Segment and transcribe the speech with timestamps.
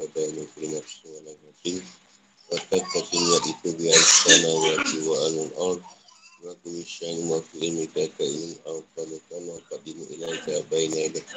[0.00, 1.72] kebainu fi nafsi wa nafsi
[2.48, 4.52] wa takatina itu biasa wa
[5.12, 5.76] wa alun al
[6.40, 11.28] wa kulli syai'in wa fi ilmika ka ilmin aw qalakan wa qadimu ilaika baina yadak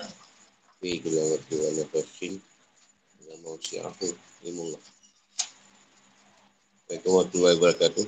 [0.80, 2.34] fi gilawati wa nafsin
[3.28, 4.08] wa mawsi'ahu
[4.48, 4.80] ilmullah
[6.94, 8.06] Assalamualaikum warahmatullahi wabarakatuh.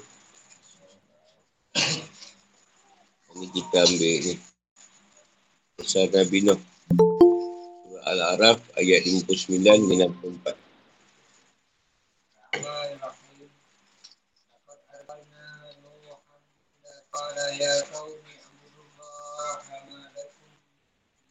[3.34, 4.34] Ini kita ambil ni.
[5.76, 6.60] Pasal Nabi Nuh
[8.15, 10.71] Al-Araf ayat 59 dan 64
[17.13, 20.51] قال يا قوم اعبدوا الله ما لكم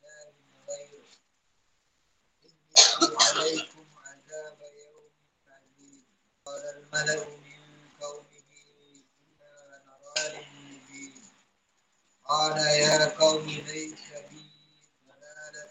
[0.04, 0.34] من اله
[0.70, 1.06] غيره
[2.78, 5.10] اني عليكم عذاب يوم
[5.48, 6.04] عظيم
[6.46, 7.64] قال الملأ من
[8.02, 8.50] قومه
[9.42, 11.24] انا لنراك مبين
[12.28, 14.46] قال يا قوم ليس بي
[15.08, 15.68] ضلالة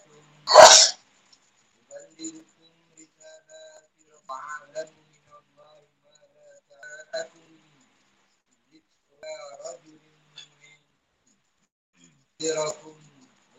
[12.42, 12.96] منذركم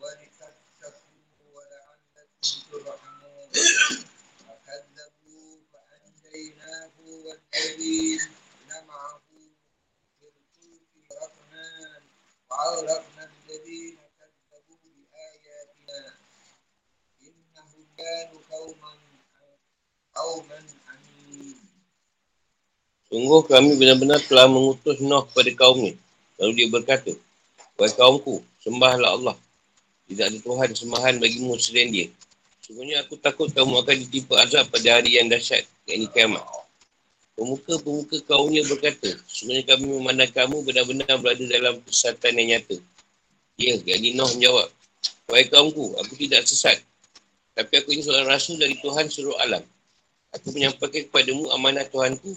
[0.00, 1.20] ولتتقوا
[1.54, 3.50] ولعلكم ترحمون
[4.46, 6.90] فكذبوا فأنجيناه
[7.24, 8.20] والذين
[8.88, 9.20] معه
[10.20, 12.02] في الفلك غرقناه
[12.50, 14.76] وأغرقنا الذين كذبوا
[15.12, 16.14] بآياتنا
[17.22, 18.92] إنهم كانوا قوما
[20.16, 21.56] قوما عمين
[23.10, 25.98] Sungguh kami benar-benar telah mengutus Nuh kepada kaumnya.
[26.38, 27.10] Lalu dia berkata,
[27.74, 29.35] Wahai kaumku, sembahlah Allah.
[30.09, 32.07] Tidak ada Tuhan sembahan bagimu selain dia.
[32.65, 36.41] Sungguhnya aku takut kamu akan ditimpa azab pada hari yang dahsyat, yakni kiamat.
[37.37, 42.77] Pemuka-pemuka kaumnya berkata, sebenarnya kami memandang kamu benar-benar berada dalam kesesatan yang nyata.
[43.55, 44.67] Ya, yakni Nuh menjawab,
[45.25, 46.77] Wahai kaumku, aku tidak sesat.
[47.57, 49.63] Tapi aku ini seorang rasul dari Tuhan seluruh alam.
[50.37, 52.35] Aku menyampaikan kepadamu amanah Tuhanku,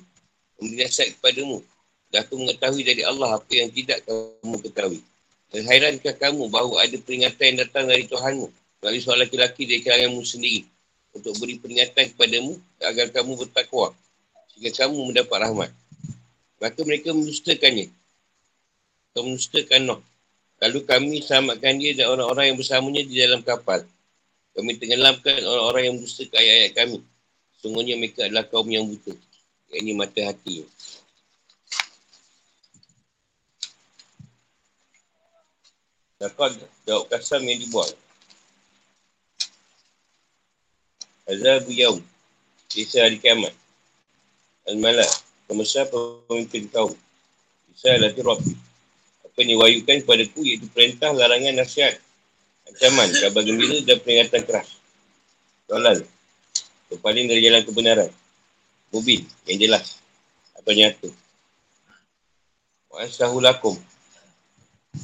[0.56, 1.60] memberi nasihat kepadamu.
[2.08, 5.00] Dan aku mengetahui dari Allah apa yang tidak kamu ketahui.
[5.48, 8.46] Dan hairankah kamu bahawa ada peringatan yang datang dari Tuhanmu
[8.84, 10.68] melalui seorang lelaki dari kalanganmu sendiri
[11.16, 13.96] untuk beri peringatan kepadamu agar kamu bertakwa
[14.52, 15.70] sehingga kamu mendapat rahmat.
[16.58, 17.88] Maka mereka mendustakannya.
[19.14, 20.00] Atau mendustakan Nuh.
[20.58, 23.86] Lalu kami selamatkan dia dan orang-orang yang bersamanya di dalam kapal.
[24.58, 26.98] Kami tenggelamkan orang-orang yang mendustakan ayat-ayat kami.
[27.62, 29.14] Sungguhnya mereka adalah kaum yang buta.
[29.70, 30.66] Ini mata hati.
[36.18, 37.94] Dapat jawab kasam yang dibuat.
[41.30, 42.02] Azab yaum.
[42.66, 43.54] Kisah hari kiamat.
[44.66, 45.06] Al-Malak.
[45.46, 46.90] Pemesar pemimpin kaum.
[47.70, 48.50] Kisah lati Rabbi.
[49.22, 51.94] Apa yang diwayukan kepada ku iaitu perintah, larangan, nasihat.
[52.66, 54.74] Ancaman, kabar gembira dan peringatan keras.
[55.70, 56.02] Soalan.
[56.90, 58.10] Berpaling dari jalan kebenaran.
[58.90, 59.22] Mubin.
[59.46, 59.86] Yang jelas.
[60.58, 61.08] Atau nyata.
[62.90, 63.78] Wa'asahulakum.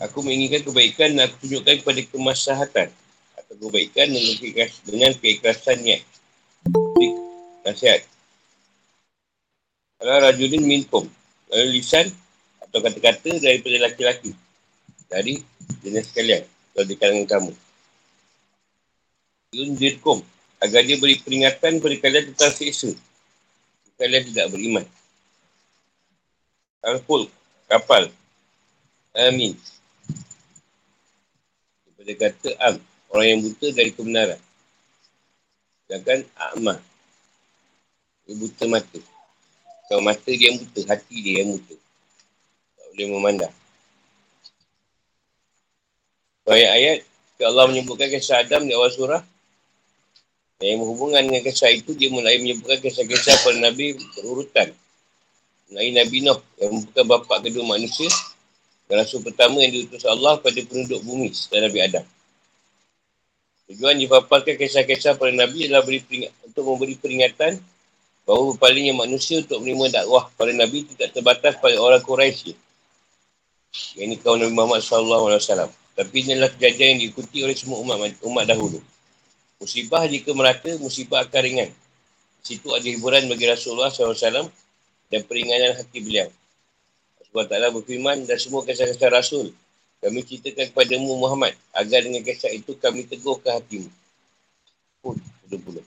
[0.02, 2.88] Aku menginginkan kebaikan dan aku tunjukkan kepada kemaslahatan
[3.38, 6.02] atau kebaikan dengan, keikhlas, dengan keikhlasan niat.
[7.62, 8.02] Nasihat.
[10.02, 11.06] Kalau rajulin minkum.
[11.54, 12.10] Lalu lisan
[12.58, 14.34] atau kata-kata daripada laki-laki.
[15.06, 15.38] Dari
[15.86, 16.42] jenis sekalian.
[16.74, 17.52] Kalau di kalangan kamu.
[19.54, 20.18] Yundirkum.
[20.58, 22.90] Agar dia beri peringatan kepada kalian tentang seksa.
[23.94, 24.84] Kalian tidak beriman.
[26.82, 27.30] Al-Ful.
[27.70, 28.10] Kapal.
[29.14, 29.54] Amin.
[32.04, 32.76] Daripada kata am.
[33.08, 34.40] Orang yang buta dari kebenaran.
[35.88, 36.78] Sedangkan A'mah.
[38.28, 39.00] Dia buta mata.
[39.88, 41.76] Kalau mata dia yang buta, hati dia yang buta.
[42.76, 43.54] Tak boleh memandang.
[46.44, 46.98] Ayat-ayat,
[47.40, 49.22] Allah menyebutkan kisah Adam di awal surah.
[50.60, 54.72] Yang berhubungan dengan kisah itu, dia mulai menyebutkan kisah-kisah para Nabi berurutan.
[55.72, 58.08] Mulai Nabi Nuh yang merupakan bapa kedua manusia.
[58.84, 62.04] Dan rasul pertama yang diutus Allah pada penduduk bumi setelah Nabi Adam.
[63.64, 66.04] Tujuan dipaparkan kisah-kisah para Nabi adalah beri
[66.44, 67.56] untuk memberi peringatan
[68.28, 72.52] bahawa berpalingnya manusia untuk menerima dakwah para Nabi tidak terbatas pada orang Quraisy.
[73.96, 75.72] Yang ini kaum Nabi Muhammad SAW.
[75.94, 78.84] Tapi ini adalah kejadian yang diikuti oleh semua umat umat dahulu.
[79.62, 81.70] Musibah jika merata, musibah akan ringan.
[82.44, 84.52] Situ ada hiburan bagi Rasulullah SAW
[85.08, 86.28] dan peringanan hati beliau.
[87.34, 89.50] Sebab taklah berfirman dan semua kisah-kisah Rasul
[89.98, 93.90] kami ceritakan kepadamu Muhammad agar dengan kisah itu kami teguhkan hatimu.
[95.02, 95.18] Pun,
[95.50, 95.82] pula.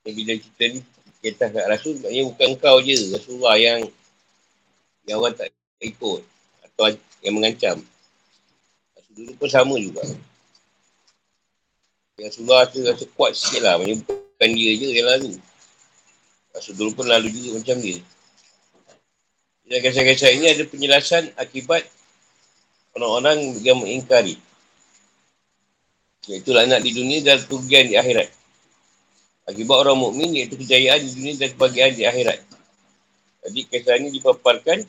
[0.00, 0.80] Dan bila kita ni
[1.20, 3.84] kisah kat Rasul, maknanya bukan kau je Rasulullah yang
[5.04, 5.52] yang orang tak
[5.84, 6.24] ikut
[6.64, 7.84] atau yang mengancam.
[8.96, 10.00] Rasul dulu pun sama juga.
[12.16, 13.76] Rasulullah tu rasa kuat sikit lah.
[13.76, 15.36] Maknanya Bukan dia je yang lalu.
[16.56, 18.00] Maksud dulu pun lalu juga macam dia.
[19.70, 21.86] Dan kisah-kisah ini ada penjelasan akibat
[22.98, 24.34] orang-orang yang mengingkari.
[26.26, 28.34] Iaitu anak di dunia dan kerugian di akhirat.
[29.46, 32.42] Akibat orang mukmin iaitu kejayaan di dunia dan kebahagiaan di akhirat.
[33.46, 34.82] Jadi kisah ini dipaparkan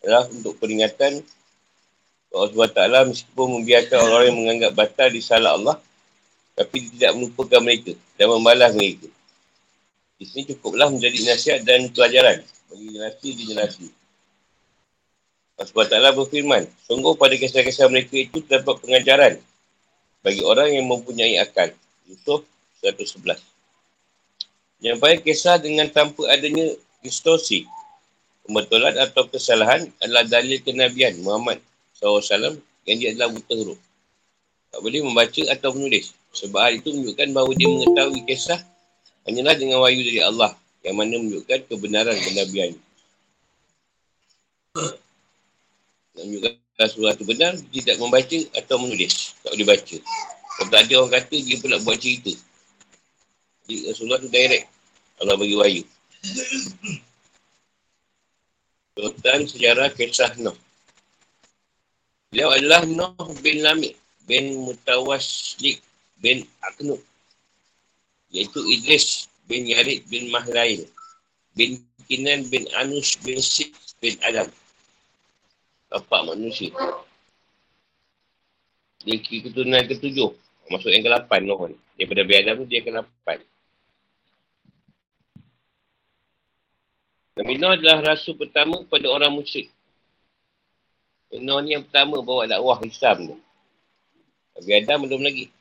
[0.00, 1.20] adalah untuk peringatan
[2.32, 5.76] Allah SWT meskipun membiarkan orang-orang yang menganggap batal di salah Allah
[6.56, 9.08] tapi tidak melupakan mereka dan membalas mereka.
[10.16, 12.40] Di sini cukuplah menjadi nasihat dan pelajaran
[12.72, 13.86] bagi generasi di generasi.
[15.60, 19.36] Allah SWT berfirman, sungguh pada kisah-kisah mereka itu terdapat pengajaran
[20.24, 21.68] bagi orang yang mempunyai akal.
[22.08, 22.48] Yusuf
[22.80, 23.36] 111.
[24.80, 26.72] Yang baik kisah dengan tanpa adanya
[27.04, 27.68] distorsi,
[28.48, 31.60] pembetulan atau kesalahan adalah dalil kenabian Muhammad
[32.00, 32.56] SAW
[32.88, 33.80] yang dia adalah buta huruf.
[34.72, 36.16] Tak boleh membaca atau menulis.
[36.32, 38.60] Sebab itu menunjukkan bahawa dia mengetahui kisah
[39.28, 42.74] hanyalah dengan wahyu dari Allah yang mana menunjukkan kebenaran kenabian.
[46.18, 49.38] Menunjukkan sesuatu benar, dia tidak membaca atau menulis.
[49.46, 49.96] Tak boleh baca.
[50.52, 52.34] Kalau tak ada orang kata, dia pula buat cerita.
[53.64, 54.66] Jadi Rasulullah tu direct.
[55.22, 55.82] Allah bagi wahyu.
[58.92, 60.58] Tentang sejarah kisah Nuh.
[62.34, 63.94] Beliau adalah Nuh bin Lamik
[64.26, 65.80] bin Mutawaslik
[66.18, 67.00] bin Aknub.
[68.34, 70.88] Iaitu Idris bin Yarid bin Mahlail
[71.52, 74.48] bin Kinan bin Anus bin Sid bin Adam.
[75.92, 76.72] Bapa manusia.
[79.04, 80.32] Dia keturunan ketujuh.
[80.72, 81.76] Masuk yang ke-8 Nuh ni.
[82.00, 83.28] Daripada Nabi Adam tu dia ke-8.
[87.36, 89.68] Nabi Nuh adalah rasul pertama pada orang musyrik.
[91.32, 93.36] Nuh ni yang pertama bawa dakwah Islam tu.
[94.56, 95.52] Nabi Adam belum lagi.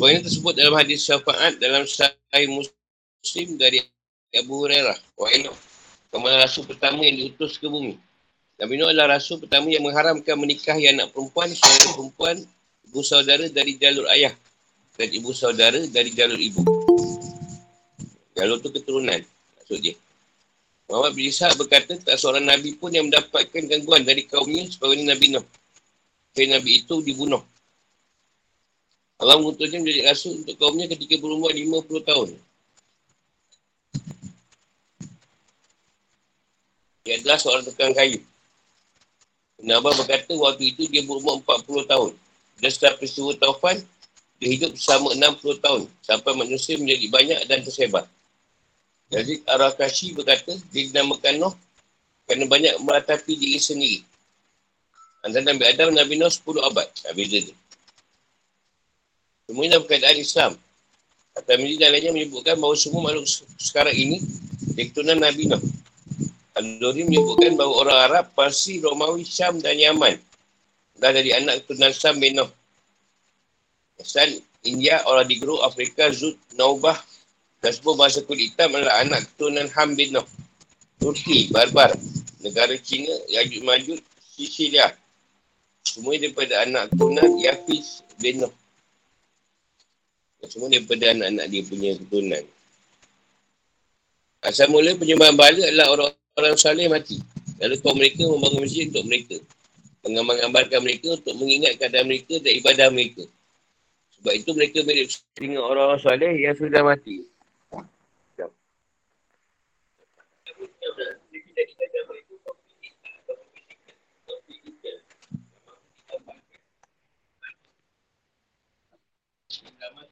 [0.00, 3.84] Ini tersebut dalam hadis syafaat dalam sahih muslim dari
[4.32, 4.96] Abu Hurairah.
[5.12, 5.52] Wa inu.
[6.08, 8.00] Kemana rasul pertama yang diutus ke bumi.
[8.56, 12.36] Nabi Nuh adalah rasul pertama yang mengharamkan menikahi anak perempuan, saudara perempuan,
[12.88, 14.32] ibu saudara dari jalur ayah
[14.96, 16.64] dan ibu saudara dari jalur ibu.
[18.36, 19.20] Jalur tu keturunan.
[19.60, 19.96] Maksud dia.
[20.88, 25.36] Muhammad bin Ishaq berkata, tak seorang Nabi pun yang mendapatkan gangguan dari kaumnya sebagai Nabi
[25.36, 25.46] Nuh.
[26.34, 27.44] Kaya Nabi itu dibunuh.
[29.20, 32.28] Allah mengutusnya menjadi rasul untuk kaumnya ketika berumur 50 tahun.
[37.04, 38.24] Dia adalah seorang tukang kayu.
[39.60, 42.12] Nabi berkata waktu itu dia berumur 40 tahun.
[42.64, 43.76] Dan setelah peristiwa taufan,
[44.40, 45.82] dia hidup selama 60 tahun.
[46.00, 48.08] Sampai manusia menjadi banyak dan tersebar.
[49.12, 51.54] Jadi Ar-Rakashi berkata, dia dinamakan Nuh
[52.24, 54.00] kerana banyak meratapi diri sendiri.
[55.20, 56.88] Antara Nabi Adam Nabi Nuh 10 abad.
[57.12, 57.56] Beza dia.
[59.50, 60.52] Semuanya dalam keadaan Islam.
[61.34, 63.26] Atau Miri dan lainnya menyebutkan bahawa semua makhluk
[63.58, 64.22] sekarang ini
[64.78, 65.58] keturunan Nabi Nuh.
[66.54, 70.22] Al-Duri menyebutkan bahawa orang Arab, Parsi, Romawi, Syam dan Yaman
[71.02, 72.46] dah dari anak keturunan Sam bin Nuh.
[73.98, 76.94] Asal India, orang di Guru, Afrika, Zud, Naubah,
[77.58, 80.30] dan semua bahasa kulit hitam adalah anak keturunan Ham bin Noh.
[81.02, 81.90] Turki, Barbar,
[82.38, 83.98] negara Cina, Yajud Majud,
[84.30, 84.94] Sicilia.
[85.82, 88.59] Semua daripada anak keturunan Yafiz bin Noh.
[90.48, 92.44] Semua daripada anak-anak dia punya keturunan.
[94.40, 97.20] Asal mula penyembahan bala adalah orang-orang salih mati.
[97.60, 99.36] Lalu kaum mereka membangun masjid untuk mereka.
[100.00, 103.24] Menggambar-gambarkan mereka untuk mengingat keadaan mereka dan ibadah mereka.
[104.16, 107.20] Sebab itu mereka mirip dengan orang-orang salih yang sudah mati.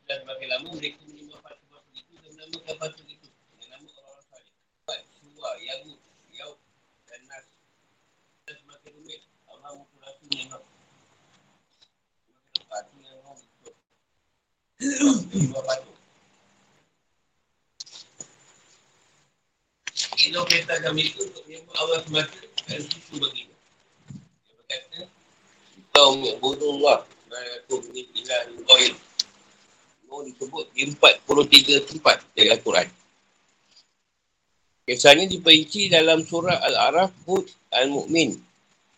[0.08, 4.52] Dan makin lama mereka menyembah patung-patung itu dan menamakan patung itu dengan nama orang-orang salih.
[4.88, 5.50] Buat suwa,
[7.04, 7.44] dan nas.
[8.48, 9.20] Dan semakin rumit,
[9.52, 10.62] Allah mengkurasi menyembah.
[12.24, 13.70] Semakin patung yang orang itu.
[15.28, 15.98] Menyembah patung.
[20.18, 23.56] Ini kita kami itu untuk menyembah Allah semata dan susu baginya.
[24.40, 25.00] Dia berkata,
[25.92, 27.04] kau bunuh Allah.
[27.28, 28.96] Aku ini ilah Ibrahim.
[30.08, 32.88] Oh, disebut di 43 tempat dalam Al-Quran.
[34.88, 38.40] Kisahnya diperinci dalam surah Al-Araf, Hud, Al-Mu'min,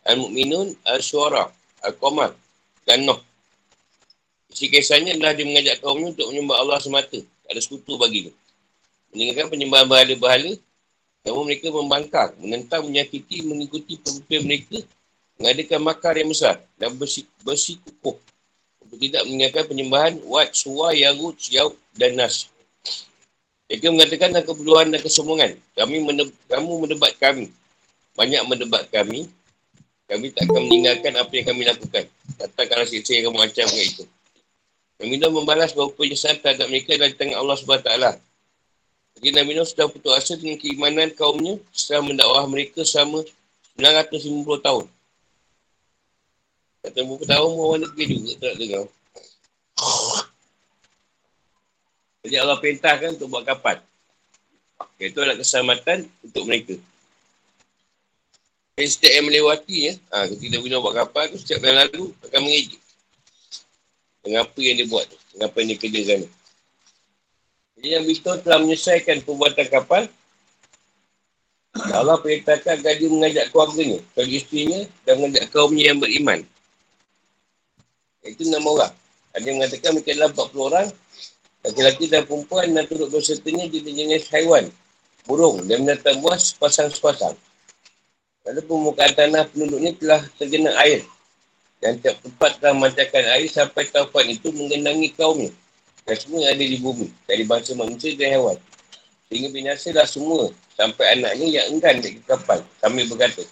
[0.07, 1.51] Al-Mu'minun, Al-Suara,
[1.83, 2.31] Al-Qamar
[2.87, 3.19] dan Nuh.
[4.55, 7.19] Isi kisahnya adalah dia mengajak kaumnya untuk menyembah Allah semata.
[7.19, 8.31] Tak ada sekutu baginya.
[9.11, 10.53] Meninggalkan penyembahan berhala-berhala,
[11.27, 14.79] namun mereka membangkang, menentang, menyakiti, mengikuti pemimpin mereka,
[15.43, 16.95] mengadakan makar yang besar dan
[17.43, 18.15] bersikukuh
[19.01, 22.49] tidak meninggalkan penyembahan Wat, Suwa, Yarut, Yaud dan Nas.
[23.71, 25.55] Mereka mengatakan dan keperluan dan kesombongan.
[25.79, 27.55] Kami mendeb- kamu mendebat kami.
[28.19, 29.31] Banyak mendebat kami.
[30.11, 32.05] Kami tak akan meninggalkan apa yang kami lakukan.
[32.35, 34.03] Katakanlah siksa yang macam itu.
[35.01, 37.91] Nabi Nuh membalas bahawa penyesalan terhadap mereka di tangan Allah SWT.
[39.17, 43.25] Jadi Nabi Nuh sudah putus asa dengan keimanan kaumnya setelah mendakwah mereka selama
[43.79, 44.85] 950 tahun.
[46.81, 48.85] Kata berapa tahun pun orang negeri juga tak dengar.
[52.21, 53.77] Jadi Allah perintahkan untuk buat kapal.
[55.01, 56.77] Itu adalah keselamatan untuk mereka.
[58.77, 62.17] Dan setiap yang melewati ya, ha, ketika Nabi Nuh buat kapal tu, setiap yang lalu
[62.25, 62.81] akan mengejut.
[64.21, 65.17] Dengan apa yang dia buat tu.
[65.33, 66.21] Dengan apa yang dia kerjakan.
[67.81, 70.05] Jadi yang Bito telah menyelesaikan pembuatan kapal.
[71.93, 76.45] Allah perintahkan agar dia mengajak keluarganya, keluarga isterinya dan mengajak kaumnya yang beriman.
[78.25, 78.93] Itu enam orang.
[79.33, 80.87] Ada yang mengatakan mereka adalah 40 orang.
[81.61, 84.69] Laki-laki dan perempuan dan turut bersertanya di jenis haiwan.
[85.29, 87.37] Burung dan binatang buas sepasang-sepasang.
[88.49, 91.05] Lalu permukaan tanah penduduknya telah tergenang air
[91.81, 95.53] dan tiap tempat telah memancarkan air sampai taufan itu mengenangi kaumnya.
[96.09, 97.09] Dan semua yang ada di bumi.
[97.29, 98.57] Dari bangsa manusia dan hewan.
[99.29, 102.65] Sehingga binasalah semua sampai anaknya yang enggan dari kapal.
[102.81, 103.45] Sambil berkata,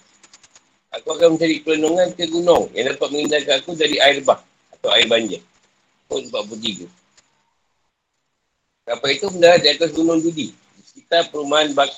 [0.97, 4.41] Aku akan mencari perlindungan ke gunung yang dapat menghindarkan aku dari air bah
[4.79, 5.43] atau air banjir.
[6.07, 6.87] Pun 43.
[8.87, 10.49] Kapal itu mendarat di atas gunung Judi.
[10.55, 11.91] Di sekitar perumahan bak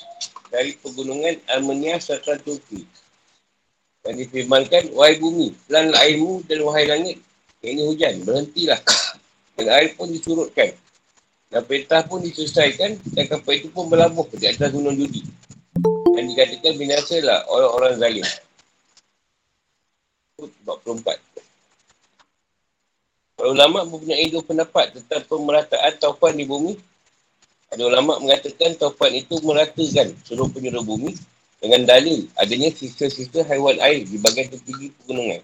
[0.52, 2.84] dari pegunungan Armenia serta Turki.
[4.02, 7.22] Dan difirmankan, wahai bumi, pelanlah airmu dan wahai langit.
[7.62, 8.82] Ini hujan, berhentilah.
[9.62, 10.74] Dan air pun disurutkan.
[11.54, 15.22] Dan perintah pun diselesaikan dan kapal itu pun berlabuh di atas gunung judi.
[16.18, 18.28] Dan dikatakan binasalah orang-orang zalim.
[20.40, 21.31] 44.
[23.42, 26.78] Para ulama mempunyai dua pendapat tentang pemerataan taufan di bumi.
[27.74, 31.18] Ada ulama mengatakan taufan itu meratakan seluruh penjuru bumi
[31.58, 35.42] dengan dalil adanya sisa-sisa haiwan air di bagian tertinggi pegunungan.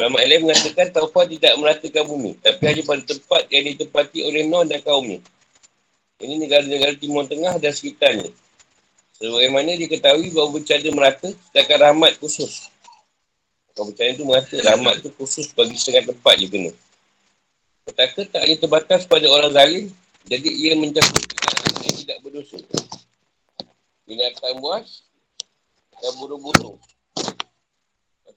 [0.00, 4.64] Ulama lain mengatakan taufan tidak meratakan bumi, tapi hanya pada tempat yang ditempati oleh Nuh
[4.64, 5.20] dan kaumnya.
[6.24, 8.32] Ini negara-negara Timur Tengah dan sekitarnya.
[9.20, 12.72] Sebagaimana diketahui bahawa bencana merata sedangkan rahmat khusus.
[13.78, 16.72] Bencana itu merata, rahmat itu khusus bagi setengah tempat je kena.
[17.86, 19.86] Petaka tak hanya terbatas pada orang zalim,
[20.26, 21.22] jadi ia mencakup
[21.86, 22.58] yang tidak berdosa
[24.08, 25.04] binatang buas
[26.00, 26.80] dan burung-burung.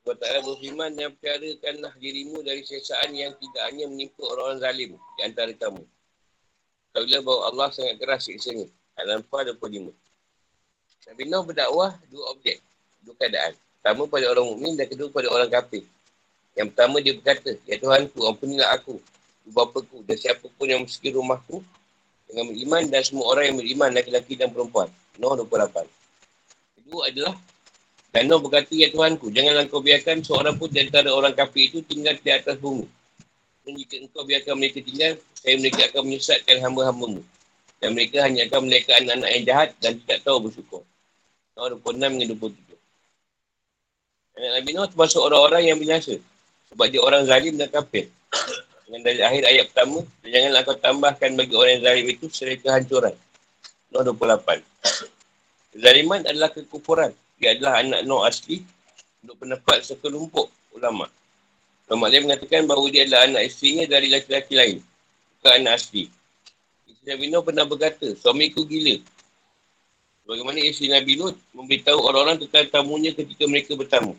[0.01, 5.21] Allah Ta'ala berfirman dan perkarakanlah dirimu dari sesaan yang tidak hanya menimpa orang-orang zalim di
[5.23, 5.83] antara kamu.
[6.91, 8.67] Tahulah bahawa Allah sangat keras siksanya.
[8.99, 9.93] Al-Anfal 25.
[11.07, 12.59] Nabi Nuh berdakwah dua objek,
[13.05, 13.55] dua keadaan.
[13.81, 15.81] Pertama pada orang mukmin dan kedua pada orang kafir.
[16.53, 19.01] Yang pertama dia berkata, Ya Tuhan ku, ampunilah aku,
[19.49, 21.65] bapaku dan siapa pun yang meski rumahku
[22.29, 24.85] dengan beriman dan semua orang yang beriman laki-laki dan perempuan.
[25.17, 25.89] Nuh 28.
[26.77, 27.33] Kedua adalah
[28.11, 31.79] dan Nuh berkata, Ya Tuhanku, janganlah kau biarkan seorang pun di antara orang kafir itu
[31.81, 32.85] tinggal di atas bumi.
[33.65, 37.23] Dan jika engkau biarkan mereka tinggal, saya mereka akan menyesatkan hamba-hambamu.
[37.81, 40.83] Dan mereka hanya akan meleka anak-anak yang jahat dan tidak tahu bersyukur.
[41.55, 42.70] Nuh 26 hingga 27.
[44.39, 46.15] Anak Nabi Nuh termasuk orang-orang yang binasa.
[46.71, 48.07] Sebab dia orang zalim dan kafir.
[48.87, 53.15] Dengan dari akhir ayat pertama, janganlah kau tambahkan bagi orang yang zalim itu serai kehancuran.
[53.91, 54.63] Nuh 28.
[55.75, 57.11] Zaliman adalah kekufuran.
[57.39, 58.63] Dia adalah anak Nuh asli
[59.23, 61.11] untuk pendapat sekelompok ulama.
[61.91, 64.77] Ulama dia mengatakan bahawa dia adalah anak isterinya dari laki-laki lain.
[65.39, 66.07] Bukan anak asli.
[66.87, 68.95] Isteri Nabi Nuh pernah berkata, suamiku gila.
[70.31, 74.15] Bagaimana isteri Nabi Lut memberitahu orang-orang tentang tamunya ketika mereka bertamu.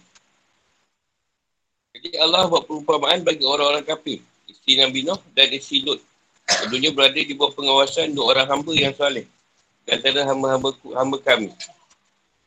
[1.97, 4.21] Jadi Allah buat perumpamaan bagi orang-orang kafir.
[4.45, 6.04] Isteri Nabi Nuh dan isteri Lut.
[6.45, 9.25] Keduanya berada di bawah pengawasan dua orang hamba yang soleh.
[9.88, 11.49] Di antara hamba-hamba hamba kami.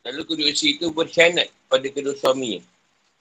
[0.06, 2.62] Lalu kedua isteri itu berkhianat pada kedua suaminya.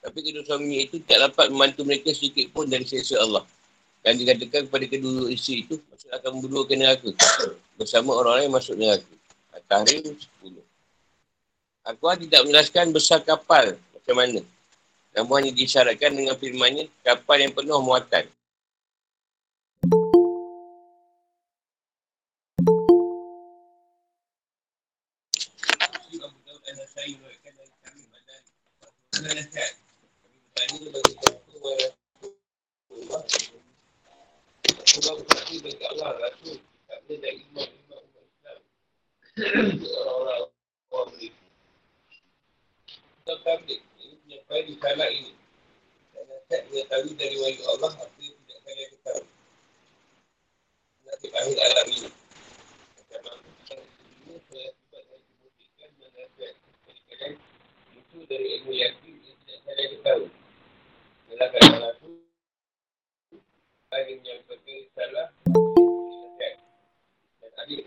[0.05, 3.41] Tapi kedua suaminya itu tak dapat membantu mereka sedikit pun dari sisa Allah.
[4.05, 7.09] Dan dikatakan kepada kedua isteri itu, maksud akan berdua ke neraka.
[7.81, 9.09] Bersama orang-orang yang masuk neraka.
[9.63, 10.59] Tahrim 10.
[11.85, 14.41] Aku tidak menjelaskan besar kapal macam mana.
[15.15, 18.27] Namun hanya disyaratkan dengan firmannya kapal yang penuh muatan.
[34.95, 36.55] Sebab berarti bagi Allah Rasul
[36.87, 37.43] tak boleh dari.
[37.53, 37.84] Orang-orang
[39.35, 39.75] tentang
[43.43, 45.35] tablik Ini penyampaian di salat ini
[46.15, 49.27] Dan nasihat mengetahui dari wali Allah Apa yang tidak kaya ketahui
[51.03, 52.09] Nasib akhir alam ini
[58.25, 60.33] dari ilmu yakin yang tidak saya ketahui.
[61.29, 62.09] Dalam kata itu,
[63.91, 65.29] saya menyampaikan salah,
[66.41, 66.57] dan
[67.61, 67.85] adil.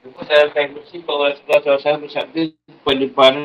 [0.00, 3.42] Juga dalam saya bersih bahawa Rasulullah SAW bersabda kepada para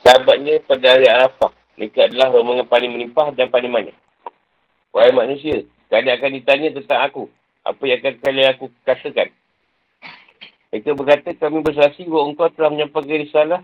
[0.00, 1.52] sahabatnya pada hari Arafah.
[1.76, 3.96] Mereka adalah rombongan paling melimpah dan paling banyak.
[4.92, 7.24] Wahai manusia, kalian akan ditanya tentang aku.
[7.64, 9.28] Apa yang akan kalian aku katakan?
[10.72, 13.60] Mereka berkata, kami bersaksi bahawa engkau telah menyampaikan risalah,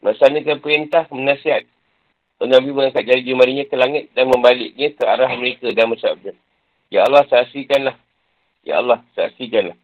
[0.00, 1.68] melaksanakan perintah, menasihat.
[2.36, 6.32] Nabi mengangkat jari jemarinya ke langit dan membaliknya ke arah mereka dan bersabda.
[6.92, 7.96] Ya Allah, saksikanlah.
[8.66, 9.78] Ya Allah, saksikanlah.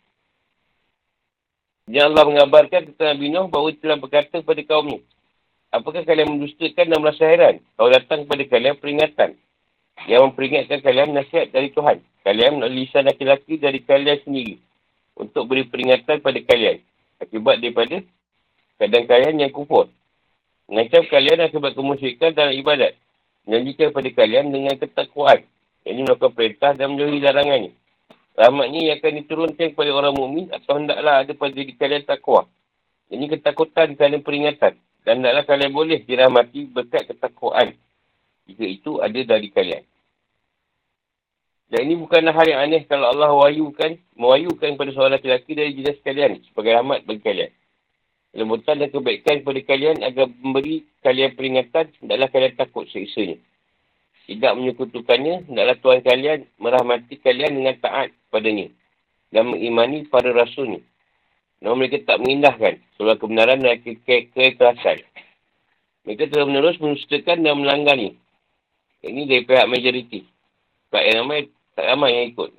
[1.86, 4.98] Ya Allah mengabarkan tentang Nabi Nuh bahawa telah berkata kepada kaumnya.
[5.70, 7.62] Apakah kalian mendustakan dan merasa heran?
[7.78, 9.30] Kalau datang kepada kalian peringatan.
[10.10, 12.02] Yang memperingatkan kalian nasihat dari Tuhan.
[12.26, 14.58] Kalian melalui lisan laki-laki dari kalian sendiri.
[15.14, 16.82] Untuk beri peringatan pada kalian.
[17.22, 18.02] Akibat daripada
[18.82, 19.86] keadaan kalian yang kufur.
[20.66, 22.98] Mengancam kalian akibat kemusyrikan dalam ibadat.
[23.46, 25.46] Menjanjikan kepada kalian dengan ketakwaan.
[25.86, 27.72] Ini melakukan perintah dan menjauhi larangannya.
[28.32, 32.48] Rahmatnya yang akan diturunkan kepada orang mukmin atau hendaklah ada pada diri kalian takwa.
[33.12, 34.80] Ini ketakutan kerana peringatan.
[35.04, 37.76] Dan taklah kalian boleh dirahmati berkat ketakwaan.
[38.48, 39.84] Jika itu ada dari kalian.
[41.72, 46.04] Dan ini bukanlah hal yang aneh kalau Allah wayukan, mewayukan kepada seorang lelaki dari jenis
[46.04, 47.52] kalian sebagai rahmat bagi kalian.
[48.32, 53.36] Lembutan dan kebaikan kepada kalian agar memberi kalian peringatan, hendaklah kalian takut seksanya.
[54.22, 58.70] Tidak menyekutukannya, hendaklah Tuhan kalian merahmati kalian dengan taat padanya
[59.32, 60.78] dan mengimani para rasulnya.
[61.64, 65.02] Namun mereka tak mengindahkan soal kebenaran dan ke- ke- keikhlasan.
[66.02, 68.18] Mereka telah menerus menustakan dan melanggarnya.
[69.02, 70.26] Ini dari pihak majoriti.
[70.90, 72.50] Pihak yang ramai, tak ramai yang ikut.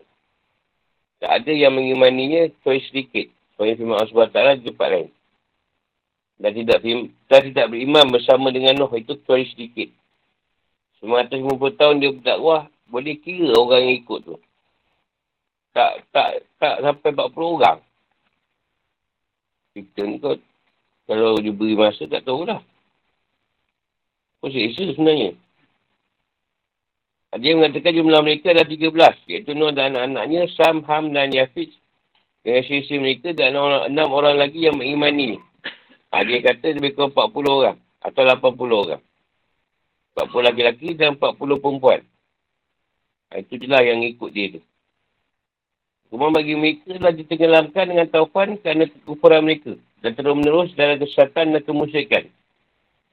[1.24, 3.28] Tak ada yang mengimaninya kecuali sedikit.
[3.56, 5.10] Soalnya firman Allah SWT di tempat lain.
[6.36, 6.78] Dan tidak,
[7.32, 9.88] dan tidak beriman bersama dengan Nuh itu kecuali sedikit.
[11.04, 14.36] 950 tahun dia berdakwah, boleh kira orang yang ikut tu.
[15.76, 17.80] Tak tak tak sampai 40 orang.
[19.76, 20.40] Kita ni kot,
[21.04, 22.64] kalau diberi masa tak tahulah.
[24.40, 25.36] Apa seksa sebenarnya?
[27.34, 29.26] Ada yang mengatakan jumlah mereka adalah 13.
[29.26, 31.74] Iaitu Nuh dan anak-anaknya, Sam, Ham dan Yafid.
[32.46, 35.42] Dengan sisi mereka dan enam orang lagi yang mengimani.
[36.14, 37.78] Ada yang kata lebih kurang 40 orang.
[38.06, 39.02] Atau 80 orang.
[40.14, 42.02] 40 laki-laki dan 40 perempuan.
[43.34, 44.62] Itu je lah yang ikut dia tu.
[46.14, 49.74] Cuma bagi mereka telah ditenggelamkan dengan taufan kerana kekufuran mereka.
[50.06, 52.30] Dan terus menerus dalam kesesatan dan kemusyrikan.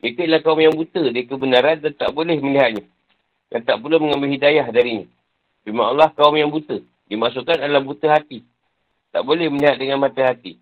[0.04, 2.84] Mereka adalah kaum yang buta dari kebenaran dan tak boleh melihatnya.
[3.48, 5.08] Dan tak perlu mengambil hidayah darinya.
[5.64, 6.76] Firman Allah kaum yang buta.
[7.08, 8.44] Dimasukkan adalah buta hati.
[9.16, 10.60] Tak boleh melihat dengan mata hati.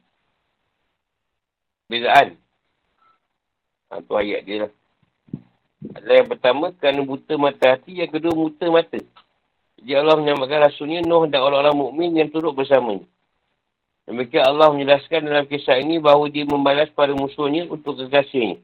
[1.91, 2.39] Bezaan.
[3.91, 4.73] Ha, tu ayat dia lah.
[5.79, 8.03] Adalah yang pertama kerana buta mata hati.
[8.03, 8.99] Yang kedua buta mata.
[9.79, 13.07] Jadi Allah menyamakan Rasulnya Nuh dan orang-orang mukmin yang turut bersamanya.
[14.11, 18.59] Demikian Allah menjelaskan dalam kisah ini bahawa dia membalas para musuhnya untuk kekasihnya.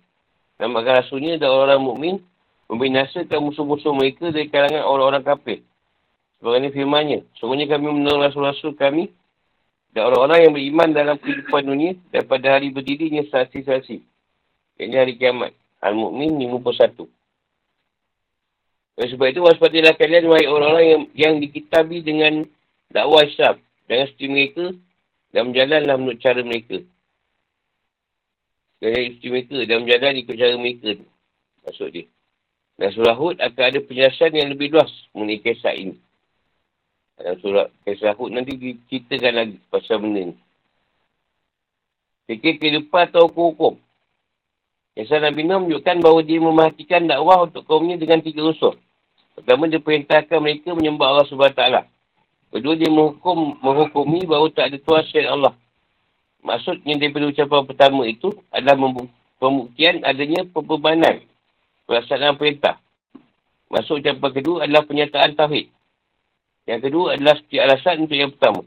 [0.58, 2.14] Namakan Rasulnya dan orang-orang mukmin
[2.66, 5.58] membinasakan musuh-musuh mereka dari kalangan orang-orang kafir.
[6.40, 7.18] Sebagainya firmannya.
[7.38, 9.12] Semuanya kami menolong Rasul-Rasul kami
[9.94, 13.96] dan orang-orang yang beriman dalam kehidupan dunia daripada hari berdirinya saksi-saksi.
[14.82, 15.54] Ini hari kiamat.
[15.84, 17.04] Al-Mu'min 51.
[18.94, 22.46] Dan sebab itu waspadilah kalian wahai orang-orang yang, yang dikitabi dengan
[22.88, 23.60] dakwah Islam.
[23.90, 24.64] Jangan seperti mereka
[25.34, 26.78] dan berjalanlah menurut cara mereka.
[28.80, 30.90] Jangan seperti mereka dan berjalan ikut cara mereka.
[31.68, 32.06] Maksud dia.
[32.74, 35.94] Dan surah Hud akan ada penjelasan yang lebih luas mengenai kisah ini.
[37.14, 40.36] Dalam surah kisah Hud nanti diceritakan lagi pasal benda ni.
[42.24, 43.83] Fikir kehidupan atau hukum-hukum.
[44.94, 48.78] Kisah Nabi Nuh menunjukkan bahawa dia memahatikan dakwah untuk kaumnya dengan tiga unsur.
[49.34, 51.62] Pertama, dia perintahkan mereka menyembah Allah SWT.
[52.54, 55.54] Kedua, dia menghukum, menghukumi bahawa tak ada Tuhan selain Allah.
[56.46, 58.78] Maksudnya daripada ucapan pertama itu adalah
[59.42, 61.26] pembuktian adanya pembebanan
[61.90, 62.78] pelaksanaan perintah.
[63.74, 65.74] Maksud ucapan kedua adalah penyataan tauhid.
[66.70, 68.62] Yang kedua adalah seperti alasan untuk yang pertama.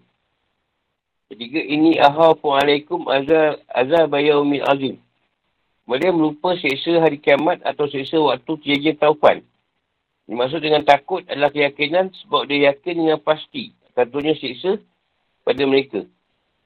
[1.31, 4.95] Ketiga, ini ahafu alaikum azab, azab yaumil azim.
[5.87, 9.39] Mereka melupa seksa hari kiamat atau seksa waktu kejadian taufan.
[10.27, 13.71] Maksud dengan takut adalah keyakinan sebab dia yakin dengan pasti.
[13.95, 14.75] Tentunya seksa
[15.47, 16.03] pada mereka.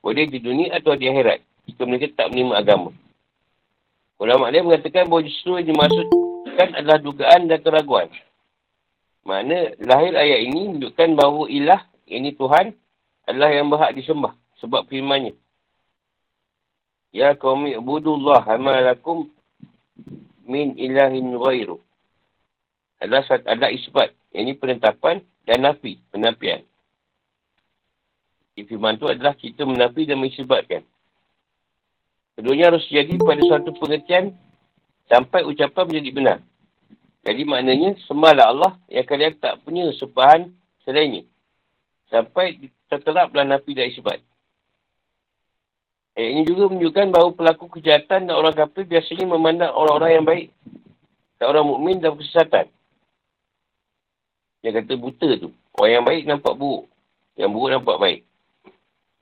[0.02, 1.46] Boleh di dunia atau di akhirat.
[1.70, 2.90] Jika mereka tak menerima agama.
[4.18, 8.10] Ulama dia mengatakan bahawa justru yang dimaksudkan adalah dugaan dan keraguan.
[9.22, 12.74] Mana lahir ayat ini menunjukkan bahawa ilah, ini Tuhan,
[13.30, 14.34] adalah yang berhak disembah.
[14.62, 15.38] Sebab firmannya.
[17.12, 19.28] Ya kawmi ibudullah amalakum
[20.48, 21.80] min ilahin ghairu.
[23.04, 24.16] Adalah, adalah isbat.
[24.32, 26.00] Ini penetapan dan nafi.
[26.12, 26.64] Penafian.
[28.62, 30.86] Firman tu adalah kita menafi dan mengisbatkan.
[32.38, 34.38] Keduanya harus jadi pada suatu pengertian
[35.10, 36.38] sampai ucapan menjadi benar.
[37.22, 40.54] Jadi maknanya sembahlah Allah yang kalian tak punya sepahan
[40.86, 41.26] selainnya.
[42.10, 44.22] Sampai terteraplah nafi dan isbat.
[46.12, 50.48] Eh, ini juga menunjukkan bahawa pelaku kejahatan dan orang kafir biasanya memandang orang-orang yang baik.
[51.40, 52.68] Dan orang mukmin dalam kesesatan.
[54.60, 55.50] Yang kata buta tu.
[55.80, 56.92] Orang yang baik nampak buruk.
[57.40, 58.20] Yang buruk nampak baik.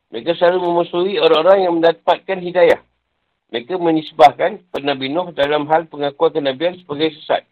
[0.10, 2.82] Mereka selalu memusuhi orang-orang yang mendapatkan hidayah.
[3.54, 7.46] Mereka menisbahkan Nabi Nuh dalam hal pengakuan kenabian sebagai sesat.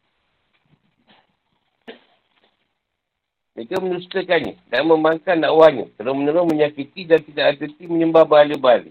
[3.53, 5.89] Mereka menustakannya dan membangkang dakwahnya.
[5.97, 8.89] Terus-menerus menyakiti dan tidak hati menyembah bala-bala.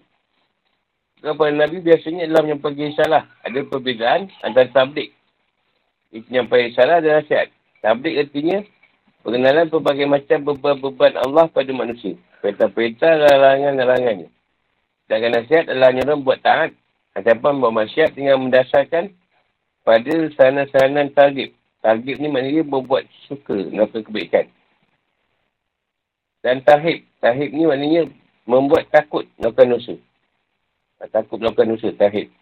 [1.26, 3.22] Kepada Nabi biasanya adalah menyampaikan salah.
[3.42, 5.10] Ada perbezaan antara tablik.
[6.14, 7.50] Menyampaikan salah dan nasihat.
[7.82, 8.62] Tablik artinya
[9.26, 12.14] pengenalan berbagai macam beban-beban Allah pada manusia.
[12.38, 14.30] Perintah-perintah, larangan-larangannya.
[15.10, 16.70] Dan nasihat adalah hanya buat taat
[17.18, 19.10] Ataupun buat masyarakat dengan mendasarkan
[19.82, 21.50] pada saranan-saranan targib.
[21.82, 24.46] Targib ni maknanya membuat suka melakukan kebaikan.
[26.44, 27.02] Dan tahib.
[27.18, 28.06] Tahib ni maknanya
[28.46, 29.96] membuat takut melakukan dosa.
[30.96, 32.32] Takut melakukan dosa, tahib.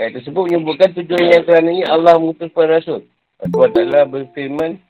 [0.00, 3.04] Ayat tersebut menyebutkan tujuan yang kerananya Allah mengutus para rasul.
[3.36, 4.80] Allah Ta'ala berfirman,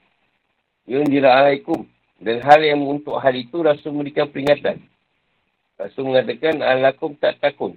[0.87, 1.83] Yung dira'alaikum.
[2.21, 4.79] Dan hal yang untuk hal itu rasul memberikan peringatan.
[5.81, 7.75] Rasul mengatakan, Alakum tak takut.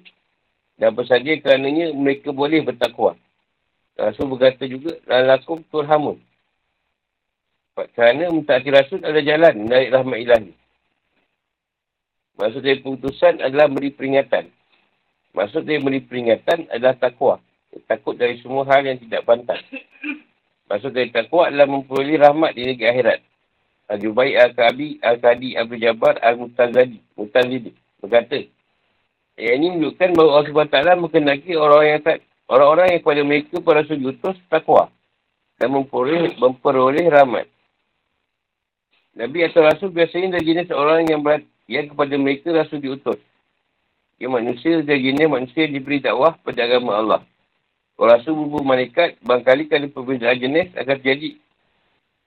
[0.75, 3.15] Dan apa saja kerananya mereka boleh bertakwa.
[3.95, 6.19] Rasul berkata juga, Alakum turhamun.
[7.73, 10.51] Kerana mentaati Rasul adalah jalan dari rahmat ilahi.
[12.37, 14.49] Maksud dari putusan adalah beri peringatan.
[15.33, 17.35] Maksud dari beri peringatan adalah takwa.
[17.89, 19.61] Takut dari semua hal yang tidak pantas.
[20.69, 23.19] Maksud dari takwa adalah memperoleh rahmat di negeri akhirat.
[23.93, 28.39] Al-Jubai Al-Kabi Al-Kadi Abu Jabar Al-Mutazadi Mutazidi berkata,
[29.39, 32.17] yang ini menunjukkan bahawa Allah SWT mengenaki orang-orang yang tak,
[32.51, 34.83] orang-orang yang kepada mereka para utus takwa
[35.57, 37.47] dan memperoleh, memperoleh rahmat.
[39.13, 43.19] Nabi atau Rasul biasanya dari jenis orang yang berat, yang kepada mereka Rasul diutus.
[44.21, 47.21] Yang manusia dari jenis manusia diberi dakwah pada agama Allah.
[47.97, 51.37] Kalau Rasul bubu malaikat, bangkali kali perbezaan jenis akan terjadi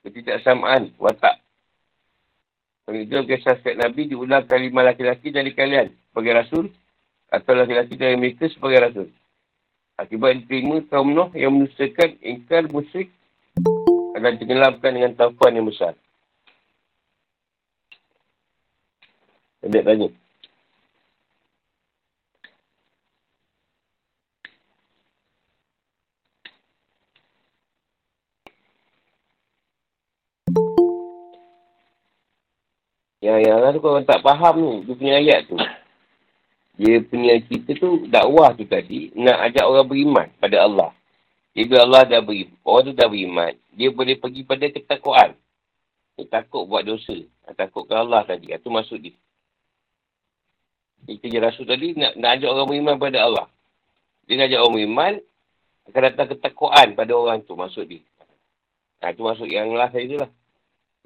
[0.06, 1.42] ketidaksamaan watak
[2.86, 6.70] Pengidur kisah setiap Nabi diulang kalimah laki-laki dari kalian sebagai Rasul
[7.34, 9.08] atau laki-laki dari mereka sebagai Rasul.
[9.98, 13.10] Akibat diterima kaum Nuh yang menusakan ingkar musyrik
[14.14, 15.98] akan tenggelamkan dengan taufan yang besar.
[19.66, 20.08] Saya tanya.
[33.18, 35.58] Yang yang tu kalau tak faham ni, dia punya ayat tu.
[36.78, 40.90] Dia punya cerita tu, dakwah tu tadi, nak ajak orang beriman pada Allah.
[41.58, 45.34] Jadi Allah dah beri, orang tu dah beriman, dia boleh pergi pada ketakuan.
[46.14, 47.18] Dia takut buat dosa.
[47.58, 48.54] Takut ke Allah tadi.
[48.54, 49.16] Itu maksud dia.
[51.04, 53.46] Je rasul tadi, nak, nak ajak orang beriman pada Allah.
[54.24, 55.12] Dia nak ajak orang beriman,
[55.86, 58.02] akan datang ketakuan pada orang tu, maksud dia.
[59.04, 60.30] Nah, itu maksud yang lah saya tu lah.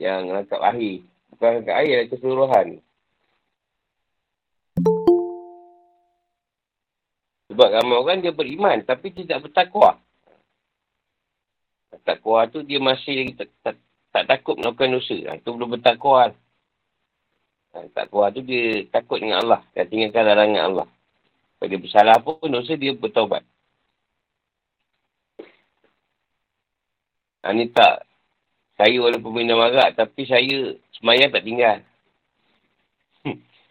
[0.00, 0.96] Yang langkap akhir.
[1.34, 2.66] Bukan kat ayat keseluruhan.
[7.50, 9.98] Sebab ramai orang dia beriman tapi tidak bertakwa.
[12.06, 13.76] Takwa tu dia masih lagi tak, tak,
[14.14, 15.18] tak takut melakukan dosa.
[15.28, 16.32] Ha, itu belum bertakwa.
[17.70, 19.60] Ha, takwa tu dia takut dengan Allah.
[19.74, 20.88] Dia tinggalkan larangan Allah.
[21.58, 23.46] Kalau dia bersalah pun dosa dia bertaubat.
[27.40, 28.04] Ha, ni tak
[28.80, 31.84] saya walaupun minum arak, tapi saya semayang tak tinggal.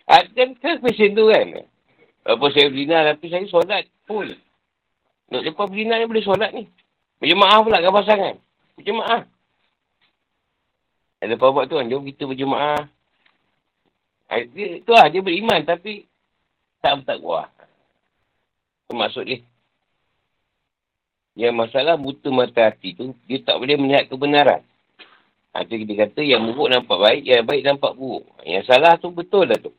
[0.09, 1.65] Ah, kan, kan fashion tu kan?
[2.25, 4.25] Walaupun saya berzina, tapi saya solat full.
[5.29, 6.65] Nak lepas berzina ni boleh solat ni.
[7.21, 8.35] Berjemaah pula kan pasangan.
[8.73, 9.21] Berjemaah.
[11.21, 11.85] Ada apa buat tu kan?
[11.93, 12.89] Jom kita berjemaah.
[14.29, 16.05] Ah, dia, tu lah, dia beriman tapi
[16.85, 17.49] tak bertakwa.
[18.85, 19.41] Itu maksud dia.
[21.33, 24.61] Yang masalah buta mata hati tu, dia tak boleh melihat kebenaran.
[25.57, 28.29] Ha, tu kita kata yang buruk nampak baik, yang baik nampak buruk.
[28.45, 29.73] Yang salah tu betul lah tu.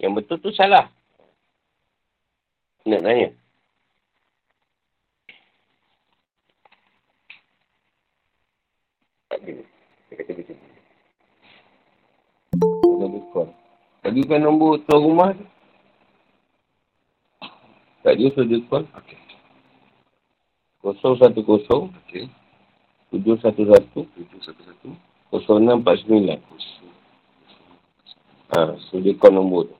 [0.00, 0.88] Yang betul tu salah.
[2.88, 3.28] Nak tanya.
[14.06, 15.42] Bagikan nombor tuan rumah tu.
[18.06, 18.86] Tak dia sudah call.
[19.02, 19.18] Okey.
[20.78, 21.90] Kosong satu kosong.
[22.06, 22.30] Okey.
[23.10, 24.94] 711 711
[25.34, 26.38] 0649
[28.54, 29.76] Ha, studi kau nombor tu.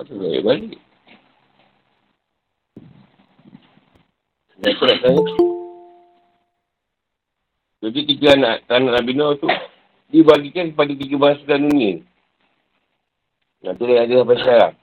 [0.00, 0.79] Balik balik.
[8.20, 9.48] Tiga anak, anak Nabi Noah tu
[10.12, 12.04] dibagikan kepada tiga bangsa dunia.
[13.64, 14.74] Nah tu dia ada sampai sekarang.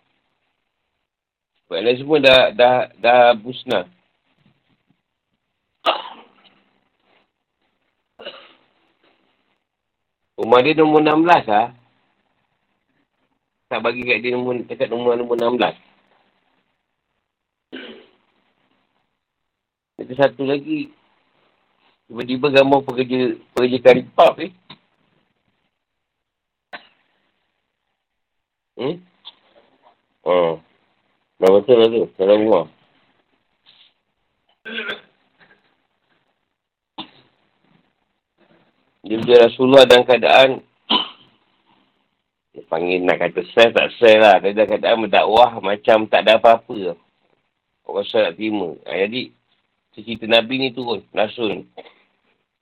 [1.61, 3.85] Sebab lain semua dah, dah, dah musnah.
[10.41, 11.77] Umar dia nombor 16 lah.
[13.69, 15.77] Tak bagi kat dia nombor, dekat nombor, nombor 16.
[20.01, 20.89] Itu satu lagi.
[22.07, 24.47] Tiba-tiba gambar pekerja, pekerja karipap ni.
[24.47, 24.51] Eh.
[28.77, 28.95] Hmm?
[30.23, 30.53] Oh.
[31.37, 32.03] Dah betul lah tu.
[32.15, 32.65] Dalam rumah.
[39.07, 40.49] Dia bila Rasulullah dalam keadaan
[42.51, 44.39] dia panggil nak kata sel tak sel lah.
[44.39, 46.95] Dia dalam keadaan berdakwah macam tak ada apa-apa.
[47.83, 48.75] Orang saya nak terima.
[48.87, 49.31] Ha, jadi,
[49.95, 51.03] cerita Nabi ni turun.
[51.15, 51.67] Rasul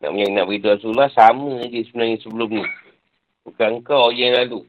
[0.04, 2.66] Nak, nak beritahu Rasulullah sama je sebenarnya sebelum ni.
[3.48, 4.68] Bukan kau yang lalu.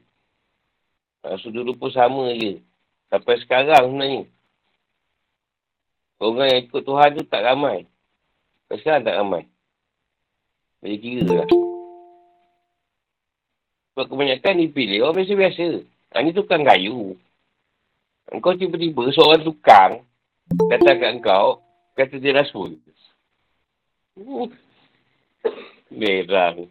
[1.25, 2.63] Rasul dulu pun sama je.
[3.11, 4.23] Sampai sekarang sebenarnya.
[6.17, 7.85] Orang yang ikut Tuhan tu tak ramai.
[8.65, 9.43] Sampai sekarang tak ramai.
[10.81, 11.49] Jadi kira lah.
[13.93, 15.67] Sebab kebanyakan dipilih orang biasa-biasa.
[16.13, 17.17] Ha, ni tukang kayu.
[18.29, 19.91] Engkau tiba-tiba seorang tukang
[20.71, 21.59] datang kat engkau,
[21.95, 22.79] kata dia rasul.
[25.91, 26.69] Berang.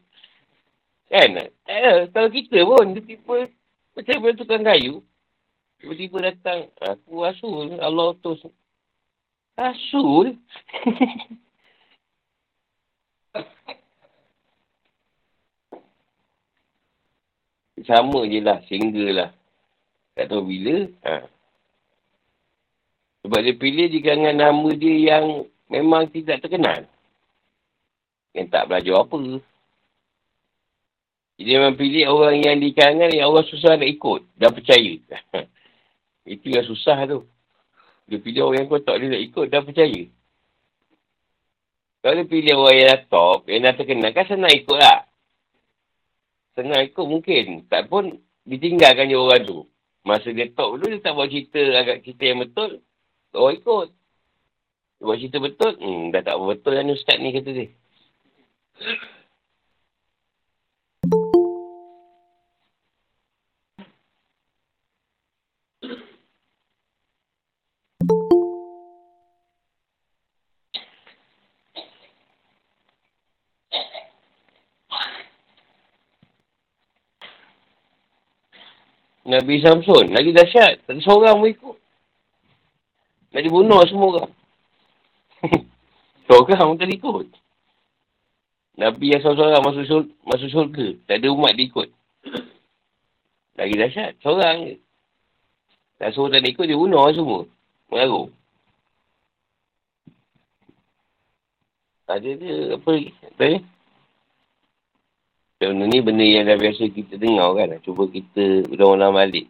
[1.07, 1.31] Kan?
[1.67, 3.49] Eh, kalau kita pun, dia tiba
[3.97, 5.01] macam mana tukang kayu,
[5.81, 8.45] tiba-tiba datang, aku Rasul, Allah utus.
[9.57, 10.37] Rasul?
[17.87, 19.31] Sama je lah, single lah.
[20.17, 20.89] Tak tahu bila.
[21.05, 21.29] Ha.
[23.23, 26.89] Sebab dia pilih di kalangan nama dia yang memang tidak terkenal.
[28.37, 29.41] Yang tak belajar apa.
[31.37, 34.93] Dia memang pilih orang yang di kalangan yang orang susah nak ikut dan percaya.
[36.37, 37.25] Itu yang susah tu.
[38.09, 40.03] Dia pilih orang yang kau tak boleh nak ikut dan percaya.
[42.01, 45.01] Kalau dia pilih orang yang dah top, yang dah terkenal, kan senang ikut lah.
[46.55, 47.45] Senang ikut mungkin.
[47.67, 49.67] Tak pun ditinggalkan je orang tu.
[50.07, 52.71] Masa dia top dulu, dia tak buat cerita agak cerita yang betul.
[53.35, 53.89] Orang ikut.
[54.97, 57.67] Dia buat cerita betul, hmm, dah tak betul yang ustaz ni kata dia.
[58.77, 59.09] Nabi
[79.59, 80.07] Samson.
[80.13, 80.85] Lagi dahsyat.
[80.87, 81.77] Tak ada seorang pun ikut.
[83.33, 84.31] Nak dibunuh semua orang.
[86.29, 87.46] seorang pun tak ikut.
[88.77, 90.87] Nabi yang seorang-seorang masuk, syur- masuk syurga.
[91.09, 91.89] Tak ada umat dia ikut.
[93.57, 94.21] Lagi dahsyat.
[94.21, 94.77] Seorang je.
[95.97, 97.49] Tak suruh tak ikut, dia bunuh semua.
[97.89, 98.29] Mengaruh.
[102.07, 103.11] Ada dia apa lagi?
[103.41, 103.59] Tadi?
[105.57, 107.81] Benda ni benda yang dah biasa kita dengar kan.
[107.81, 109.49] Cuba kita ulang-ulang balik.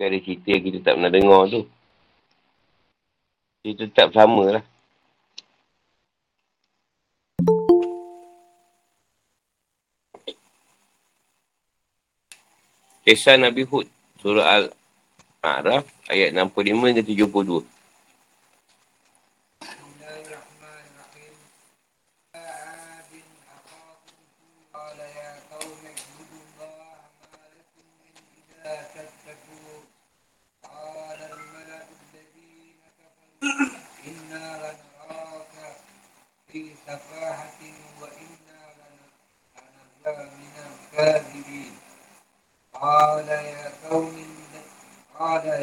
[0.00, 1.62] Ada cerita yang kita tak pernah dengar tu.
[3.62, 4.64] Dia tetap sama lah.
[13.02, 13.90] Kisah Nabi Hud,
[14.22, 17.66] Surah Al-A'raf, ayat 65 hingga 72.
[36.92, 37.31] Uh-huh.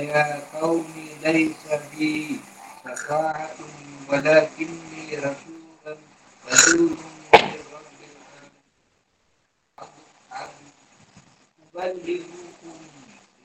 [0.02, 2.40] ya qawmi laysa bi
[2.84, 3.72] sakhatun
[4.10, 5.98] walakinni rasulun
[6.50, 6.98] rasulun
[11.80, 12.80] أبلغكم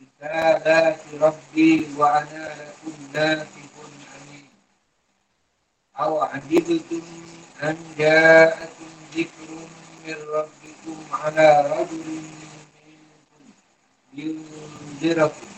[0.02, 3.70] رسالات ربي وأنا لكم ناصح
[4.16, 4.48] أمين
[5.98, 7.02] أو عجبتم
[7.62, 9.50] أن جاءكم ذكر
[10.06, 13.44] من ربكم على رجل منكم
[14.14, 15.53] ينذركم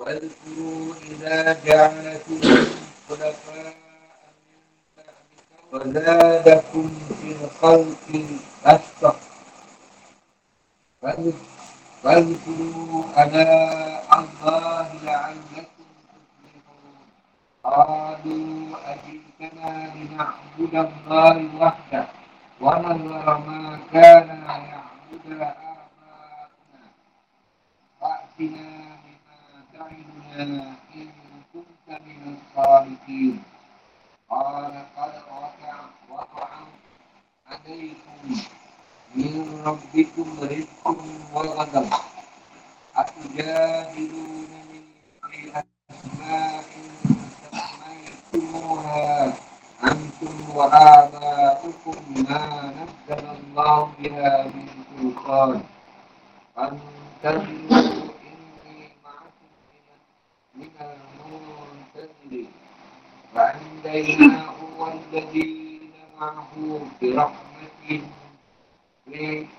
[0.00, 2.40] وَالْكُرُوا إِذَا جَعَلَكُمْ
[3.08, 3.74] خُلَفَاءَ
[5.72, 6.88] مِنْ بَعْدِ قَوْمٍ وَزَادَكُمْ
[7.20, 8.08] فِي الْخَلْقِ
[8.64, 9.16] بَسْطَةً
[12.02, 16.96] فَاذْكُرُوا آلَاءَ اللَّهِ لَعَلَّكُمْ تُفْلِحُونَ
[17.64, 22.06] قَالُوا أَجِئْتَنَا لِنَعْبُدَ اللَّهَ وَحْدَهُ
[22.60, 26.84] وَنَذَرَ مَا كَانَ يَعْبُدُ آبَاؤُنَا
[28.00, 28.89] فَأْتِنَا
[30.38, 30.62] إن
[31.52, 33.42] كنت من الصالحين
[34.30, 35.74] قال قد وقع
[36.10, 36.48] وقع
[37.46, 38.40] عليكم
[39.14, 40.86] من ربكم رزق
[41.34, 41.90] وغضب
[42.96, 44.80] أتجادلونني
[45.30, 46.64] في أسماء
[48.32, 49.32] سميتموها
[49.84, 51.96] أنتم وآباؤكم
[52.28, 54.66] ما نزل الله بها من
[55.00, 55.62] سلطان.
[56.56, 57.99] فانتظروا
[63.35, 66.51] فأنجيناه والذين معه
[67.01, 68.01] برحمة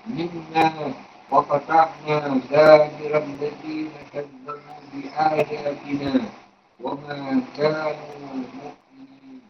[0.07, 0.93] منا
[1.31, 2.17] وفتحنا
[2.51, 6.13] دابر الذين كذبوا بآياتنا
[6.81, 7.17] وما
[7.57, 7.93] كانوا
[8.33, 9.41] مؤمنين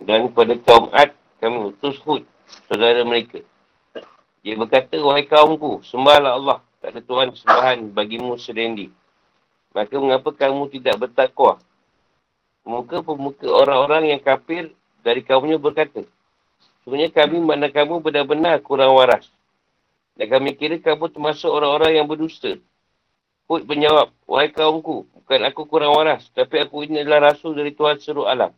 [0.00, 1.12] Dan pada kaum Ad,
[1.44, 2.24] kami utus Hud,
[2.72, 3.44] saudara mereka.
[4.40, 6.58] Dia berkata, wahai kaumku, sembahlah Allah.
[6.80, 8.88] Tak ada Tuhan sembahan bagimu sedendi.
[9.75, 11.59] Maka mengapa kamu tidak bertakwa?
[12.63, 14.71] Pemuka-pemuka orang-orang yang kafir
[15.03, 16.07] dari kaumnya berkata,
[16.87, 19.27] Sebenarnya kami mana kamu benar-benar kurang waras.
[20.15, 22.55] Dan kami kira kamu termasuk orang-orang yang berdusta.
[23.51, 27.99] Hud menjawab, Wahai kaumku, bukan aku kurang waras, tapi aku ini adalah rasul dari Tuhan
[27.99, 28.55] seluruh alam.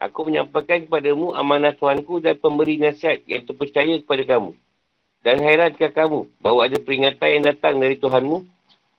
[0.00, 4.56] Aku menyampaikan kepadamu amanah Tuhanku dan pemberi nasihat yang terpercaya kepada kamu.
[5.22, 8.42] Dan hairankan kamu bahawa ada peringatan yang datang dari Tuhanmu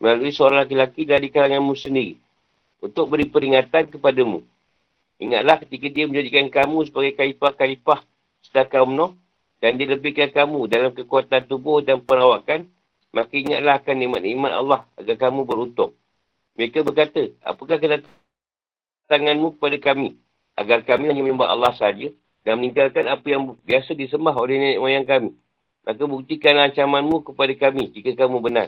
[0.04, 2.20] melalui seorang lelaki dari kalanganmu sendiri
[2.84, 4.44] untuk beri peringatan kepadamu.
[5.16, 8.04] Ingatlah ketika dia menjadikan kamu sebagai kalifah-kalifah
[8.44, 9.16] setelah kaum Nuh
[9.64, 12.68] dan dilebihkan kamu dalam kekuatan tubuh dan perawakan,
[13.16, 15.96] maka ingatlah akan nikmat-nikmat Allah agar kamu beruntung.
[16.60, 20.20] Mereka berkata, apakah kedatanganmu kepada kami
[20.60, 22.12] agar kami hanya menyembah Allah saja
[22.44, 25.32] dan meninggalkan apa yang biasa disembah oleh nenek moyang kami.
[25.88, 28.68] Maka buktikan ancamanmu kepada kami jika kamu benar.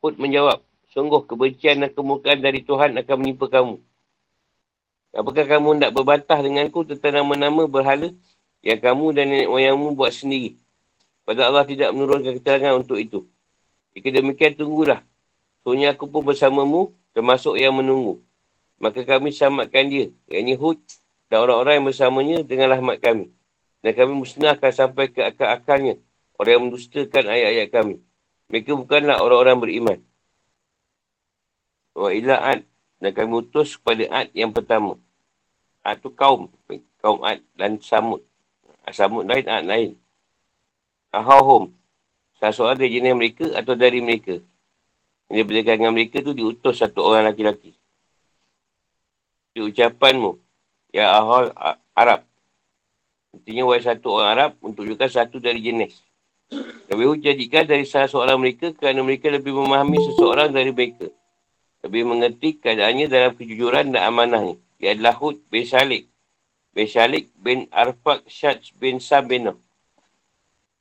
[0.00, 0.64] Hud menjawab,
[0.96, 3.76] sungguh kebencian dan kemurkaan dari Tuhan akan menimpa kamu.
[5.10, 8.14] Apakah kamu nak berbantah denganku tentang nama-nama berhala
[8.64, 10.56] yang kamu dan nenek moyangmu buat sendiri.
[11.24, 13.26] Pada Allah tidak menurunkan keterangan untuk itu.
[13.96, 15.02] Jika demikian, tunggulah.
[15.64, 18.22] Soalnya aku pun bersamamu, termasuk yang menunggu.
[18.80, 20.80] Maka kami selamatkan dia, yakni Hud
[21.28, 23.28] dan orang-orang yang bersamanya dengan rahmat kami.
[23.84, 26.00] Dan kami musnahkan sampai ke akal-akalnya
[26.40, 27.96] orang yang mendustakan ayat-ayat kami.
[28.50, 29.98] Mereka bukanlah orang-orang beriman.
[31.94, 32.66] Wa ila ad.
[33.00, 34.98] Dan kami utus kepada ad yang pertama.
[35.86, 36.50] Ad tu kaum.
[36.98, 38.20] Kaum ad dan samud.
[38.90, 39.90] Samud lain, anak lain.
[41.14, 41.70] Ahahum.
[42.42, 44.42] Salah seorang dari jenis mereka atau dari mereka.
[45.30, 47.70] Dia berdekatan dengan mereka tu diutus satu orang laki-laki.
[49.54, 50.34] Di ucapanmu.
[50.90, 51.54] Ya ahal
[51.94, 52.26] Arab.
[53.30, 56.09] Intinya wahai satu orang Arab untuk juga satu dari jenis.
[57.10, 61.10] Hud jadikan dari salah seorang mereka kerana mereka lebih memahami seseorang dari mereka.
[61.82, 64.54] Lebih mengerti keadaannya dalam kejujuran dan amanahnya.
[64.78, 66.06] Ia adalah Hud bin Salik.
[66.70, 69.58] Bin Syalik bin Arfak Syad bin Sam bin Noh.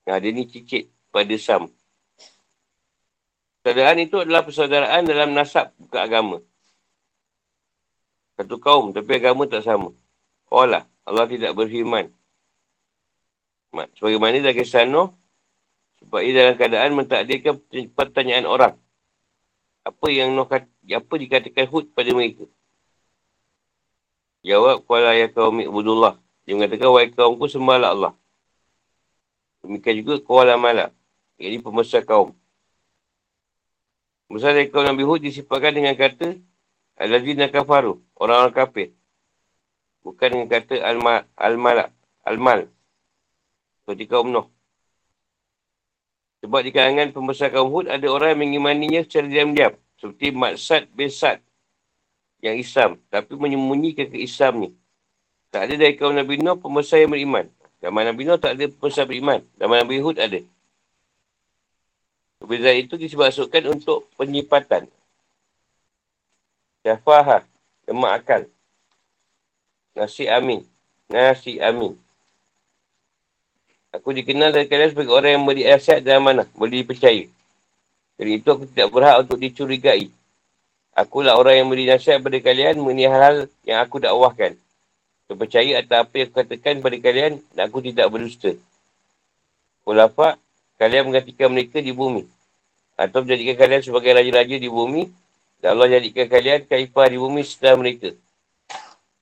[0.05, 1.70] Nah, dia ni cicit pada Sam.
[3.59, 6.38] Persaudaraan itu adalah persaudaraan dalam nasab, bukan agama.
[8.39, 9.91] Satu kaum, tapi agama tak sama.
[10.49, 12.09] Allah, Allah tidak berfirman.
[13.99, 15.18] Sebagaimana dah kisah Noh,
[16.00, 17.60] sebab ia dalam keadaan mentakdirkan
[17.93, 18.74] pertanyaan orang.
[19.84, 22.45] Apa yang Noh apa dikatakan Hud pada mereka?
[24.43, 26.16] Jawab kuala ya kaum ibudullah.
[26.47, 28.14] Dia mengatakan, wahai kaumku sembahlah Allah.
[29.62, 30.95] Demikian juga kuala malak.
[31.36, 32.32] Ini pembesar kaum.
[34.26, 36.39] Pembesar dari kaum Nabi Hud disifatkan dengan kata,
[37.00, 38.88] Al-Lazina kafaru, orang-orang kafir.
[40.04, 40.80] Bukan dengan kata
[41.38, 41.91] al-malak,
[42.24, 42.72] al-mal.
[43.84, 44.47] Seperti kaum Nuh.
[46.39, 49.75] Sebab di kalangan pembesar kaum Hud, ada orang yang mengimaninya secara diam-diam.
[49.99, 51.43] Seperti Maksad bin Sad
[52.39, 54.69] yang Islam, tapi menyembunyikan ke Islam ni.
[55.51, 57.51] Tak ada dari kaum Nabi Nuh pembesar yang beriman.
[57.83, 59.43] Zaman Nabi Nuh tak ada pembesar beriman.
[59.59, 60.39] Zaman Nabi Hud ada.
[62.39, 64.87] Perbezaan itu disebabkan untuk penyipatan.
[66.87, 67.43] Syafahah,
[67.83, 68.41] lemak akal.
[69.91, 70.63] Nasi amin.
[71.11, 71.99] Nasi amin.
[74.00, 76.47] Aku dikenal dari kalian sebagai orang yang beri asyad dan mana.
[76.56, 77.28] Boleh dipercaya.
[78.16, 80.08] Jadi itu aku tidak berhak untuk dicurigai.
[80.95, 83.36] Akulah orang yang beri nasihat kepada kalian mengenai hal-hal
[83.68, 84.56] yang aku dakwahkan.
[85.30, 88.56] Percaya atas apa yang aku katakan kepada kalian dan aku tidak berdusta.
[89.84, 90.39] Ulafak,
[90.80, 92.24] kalian menggantikan mereka di bumi.
[92.95, 95.12] Atau menjadikan kalian sebagai raja-raja di bumi.
[95.60, 98.16] Dan Allah jadikan kalian kaifah di bumi setelah mereka.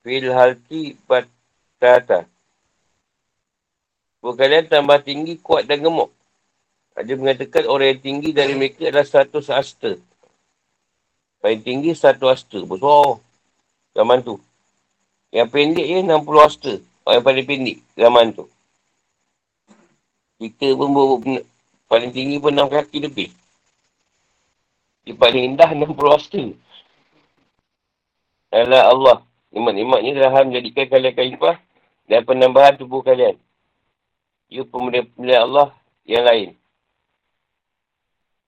[0.06, 2.30] Fil halki batata.
[4.18, 6.10] Bukan kalian tambah tinggi, kuat dan gemuk.
[6.98, 9.94] Ada mengatakan orang yang tinggi dari mereka adalah satu asta.
[11.38, 12.58] Paling tinggi satu asta.
[12.66, 13.22] Besar.
[13.94, 14.42] Zaman tu.
[15.30, 16.72] Yang pendek je 60 asta.
[17.06, 18.44] Orang yang paling pendek zaman tu.
[20.42, 20.90] Kita pun
[21.86, 23.30] paling tinggi pun 6 kaki lebih.
[25.06, 26.42] Dia paling indah 60 asta.
[28.50, 29.18] Adalah Allah.
[29.54, 31.56] Iman-iman ni telah menjadikan kalian kaifah
[32.10, 33.38] dan penambahan tubuh kalian.
[34.48, 35.76] Ia pemulihan Allah
[36.08, 36.50] yang lain.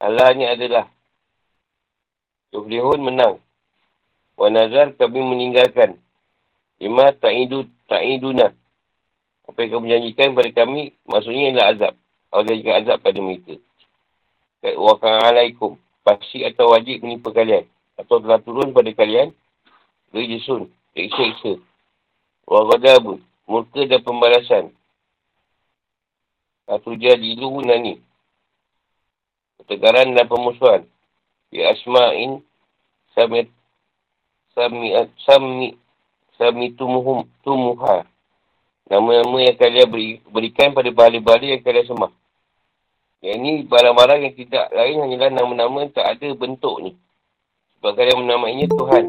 [0.01, 0.89] Allah ni adalah
[2.51, 3.39] Tuflihun menang.
[4.35, 6.01] Wa nazar kami meninggalkan.
[6.81, 8.57] Ima ta'idu ta'iduna.
[9.45, 11.95] Apa yang kamu janjikan kepada kami, maksudnya ialah azab.
[12.33, 13.55] Allah janjikan azab pada mereka.
[14.65, 14.97] Wa
[15.29, 15.77] alaikum.
[16.01, 17.69] Pasti atau wajib menimpa kalian.
[18.01, 19.37] Atau telah turun pada kalian.
[20.17, 20.73] Rijisun.
[20.97, 21.61] Iksa-iksa.
[22.49, 23.21] Wa ghadabun.
[23.45, 24.73] Murka dan pembalasan.
[26.71, 27.99] Atau jadi dulu nani.
[29.59, 30.87] Ketegaran dan pemusuhan.
[31.51, 32.47] Ya asma'in
[33.19, 33.51] samit
[34.55, 34.95] sami
[35.27, 35.75] sami
[36.39, 38.07] sami tumuhum tumuha
[38.91, 42.11] Nama-nama yang kalian beri, berikan pada bala-bala yang kalian semah.
[43.23, 46.99] Yang ini barang-barang yang tidak lain hanyalah nama-nama yang tak ada bentuk ni.
[47.79, 49.07] Sebab kalian menamainya Tuhan.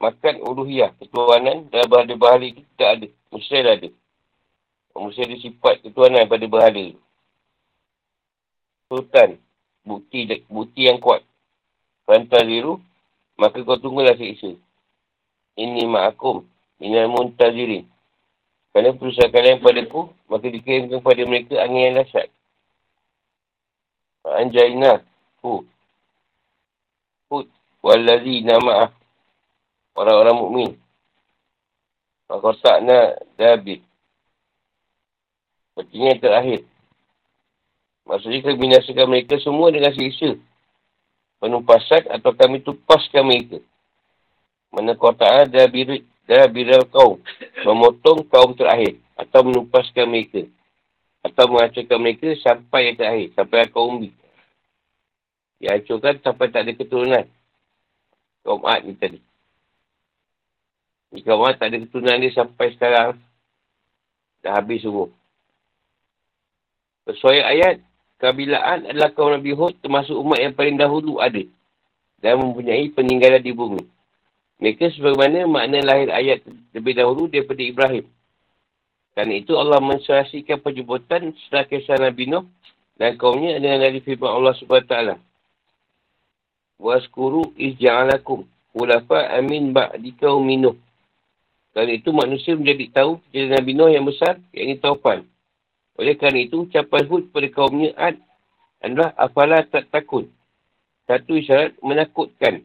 [0.00, 3.04] Makan uluhiyah, ketuhanan dan bahala-bahala itu ada.
[3.28, 3.88] Mesti ada.
[4.94, 6.94] Mesti ada sifat ketuhanan pada bahala
[8.86, 9.42] Sultan.
[9.84, 11.20] Bukti bukti yang kuat.
[12.08, 12.80] Pantai biru,
[13.36, 14.54] maka kau tunggulah siksa.
[15.58, 16.46] Ini ma'akum
[16.78, 17.84] minal muntazirin.
[18.74, 22.28] Kerana perusahaan kalian padaku, maka dikirimkan kepada mereka angin yang lasyat.
[24.24, 25.04] Anjaina
[25.44, 25.62] hu.
[27.30, 27.46] Hud
[27.84, 28.90] walazi nama'ah.
[29.94, 30.70] Orang-orang mukmin.
[32.26, 33.84] Makosakna dabit.
[35.74, 36.60] Sepertinya yang terakhir.
[38.06, 40.38] Maksudnya kami binasakan mereka semua dengan siksa.
[41.42, 43.58] Penumpasan atau kami tupaskan mereka.
[44.70, 44.94] Mana
[45.50, 47.18] dabirit dan bila kau
[47.66, 50.46] memotong kaum terakhir atau menupaskan mereka
[51.26, 54.14] atau menghancurkan mereka sampai yang terakhir, sampai kaum umbi.
[55.58, 57.26] Dia hancurkan sampai tak ada keturunan.
[58.46, 59.18] Kaum Ad ni tadi.
[61.16, 63.16] Jika orang tak ada keturunan dia sampai sekarang,
[64.44, 65.08] dah habis semua.
[67.04, 67.84] Sesuai ayat,
[68.16, 71.44] kabilaan adalah kaum Nabi Hud termasuk umat yang paling dahulu ada
[72.24, 73.84] dan mempunyai peninggalan di bumi.
[74.56, 76.40] Mereka sebagaimana makna lahir ayat
[76.72, 78.08] lebih dahulu daripada Ibrahim.
[79.12, 82.48] Dan itu Allah mensuasikan penyebutan setelah kisah Nabi Nuh
[82.96, 84.94] dan kaumnya dengan dari firman Allah SWT.
[86.80, 90.74] Waskuru izja'alakum ulafa amin ba'dika uminuh.
[91.76, 95.28] Dan itu manusia menjadi tahu jadi Nabi Nuh yang besar, yang ini taufan.
[95.94, 98.18] Oleh kerana itu, ucapan Hud pada kaumnya Ad
[98.82, 100.26] adalah apalah tak takut.
[101.06, 102.64] Satu isyarat menakutkan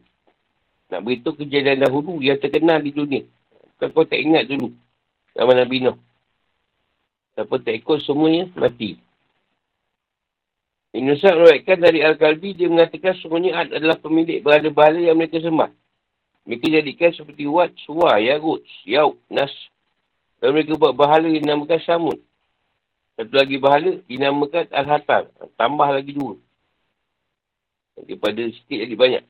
[0.90, 3.22] nak beritahu kejadian dahulu yang terkenal di dunia.
[3.78, 4.74] Kalau kau tak ingat dulu.
[5.32, 5.96] Zaman Nabi Nuh.
[7.38, 8.98] Siapa tak ikut semuanya, mati.
[10.90, 15.70] Ibn meruatkan dari Al-Qalbi, dia mengatakan semuanya adalah pemilik bahala-bahala yang mereka sembah.
[16.50, 19.54] Mereka jadikan seperti Wat, Suwa, Yarut, Yauk, Nas.
[20.42, 22.18] Dan mereka buat bahala yang dinamakan Samud.
[23.20, 25.28] Satu lagi bahala dinamakan Al-Hatar.
[25.60, 26.40] Tambah lagi dua.
[28.00, 29.24] Daripada sikit jadi banyak.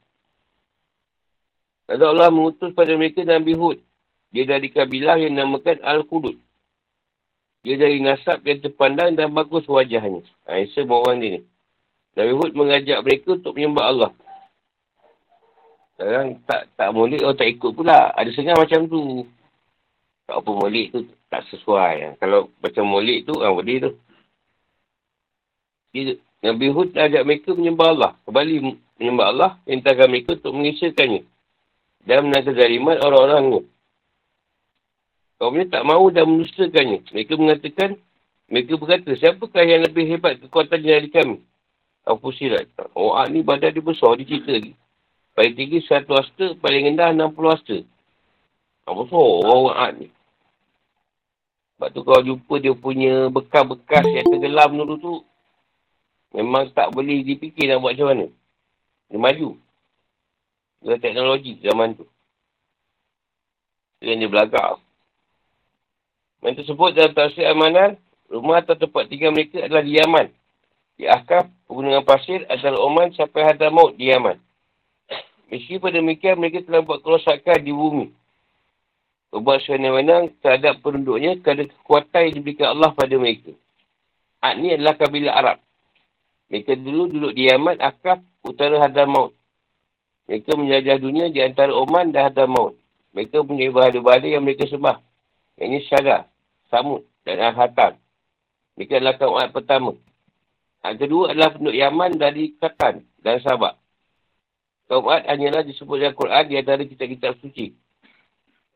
[1.91, 3.83] Lalu Allah mengutus pada mereka Nabi Hud.
[4.31, 6.39] Dia dari kabilah yang namakan Al-Qudud.
[7.67, 10.23] Dia dari nasab yang terpandang dan bagus wajahnya.
[10.47, 11.41] Ha, semua orang dia ni.
[12.15, 14.11] Nabi Hud mengajak mereka untuk menyembah Allah.
[15.99, 18.15] Sekarang tak tak molek atau tak ikut pula.
[18.15, 19.27] Ada setengah macam tu.
[20.31, 22.23] Tak apa molek tu tak sesuai.
[22.23, 23.91] Kalau macam molek tu, ah, boleh tu.
[25.91, 26.15] Dia,
[26.47, 28.13] Nabi Hud ajak mereka menyembah Allah.
[28.23, 31.27] Kembali menyembah Allah, mintakan mereka untuk mengisahkannya
[32.07, 33.61] dan menangkan zaliman orang-orang ni.
[35.43, 37.11] Kaum ni tak mahu dan menustakannya.
[37.11, 37.99] Mereka mengatakan,
[38.47, 41.43] mereka berkata, siapakah yang lebih hebat kekuatan dari kami?
[42.07, 42.71] Apa sirat?
[42.95, 44.79] Oh, ah, ni badan dia besar, dia cerita lagi.
[45.35, 47.79] Paling tinggi satu hasta, paling rendah 60 hasta.
[48.87, 50.07] Apa besar orang ah, ni.
[51.81, 55.15] Sebab tu kalau jumpa dia punya bekas-bekas yang tenggelam dulu tu,
[56.37, 58.27] memang tak boleh dipikir nak buat macam mana.
[59.09, 59.49] Dia maju.
[60.85, 62.05] dengan teknologi zaman tu.
[64.05, 64.77] Dia belagak.
[66.45, 67.97] Yang tersebut dalam tafsir amanan,
[68.29, 70.29] rumah atau tempat tinggal mereka adalah di Yaman.
[71.01, 74.37] Di Akaf, pegunungan pasir adalah Oman sampai Hadramaut di Yaman.
[75.49, 78.20] Meski pada demikian, mereka telah buat kerosakan di bumi.
[79.31, 83.55] Berbuat sewenang-wenang terhadap penduduknya kerana kekuatan yang diberikan Allah pada mereka.
[84.43, 85.59] Ad ni adalah kabilah Arab.
[86.51, 89.31] Mereka dulu duduk di Yaman, Akaf, utara Hadramaut.
[90.27, 92.75] Mereka menjajah dunia di antara Oman dan Hadramaut.
[93.15, 94.99] Mereka punya bahagia-bahagia yang mereka sembah.
[95.61, 96.27] Ini Syara,
[96.71, 97.99] Samud dan Al-Hatan.
[98.79, 99.93] Mereka adalah kaum Ad pertama.
[100.81, 103.77] Yang kedua adalah penduduk Yaman dari Katan dan Sabak.
[104.89, 107.77] Kaum Ad hanyalah disebut dalam Quran di antara kitab-kitab suci.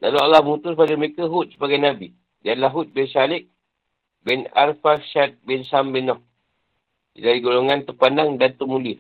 [0.02, 2.14] Lalu Allah mengutus pada mereka Hud sebagai Nabi.
[2.42, 3.46] Dia adalah Hud bin Shalik
[4.24, 6.20] bin Arfashad bin Sam bin Nuh
[7.14, 8.98] dari golongan terpandang dan termulia.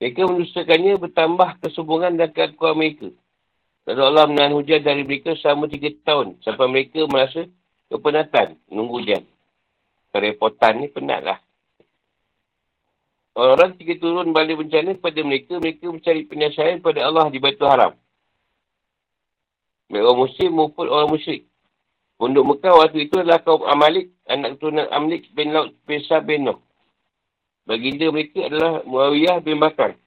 [0.00, 3.08] Mereka mendustakannya bertambah kesombongan dan keakuan mereka.
[3.88, 7.48] Lalu Allah menahan hujan dari mereka selama tiga tahun sampai mereka merasa
[7.88, 9.24] kepenatan menunggu hujan.
[10.12, 11.38] Kerepotan ni penat lah.
[13.36, 17.94] Orang-orang tiga turun balik bencana kepada mereka, mereka mencari penyelesaian pada Allah di Baitul Haram.
[19.90, 21.50] Baik orang muslim maupun orang musyrik.
[22.14, 25.74] Pondok Mekah waktu itu adalah kaum Amalik, anak keturunan Amlik bin Laut
[26.06, 26.62] Sah bin Nuh.
[27.66, 29.98] Baginda mereka adalah Muawiyah bin Bakar.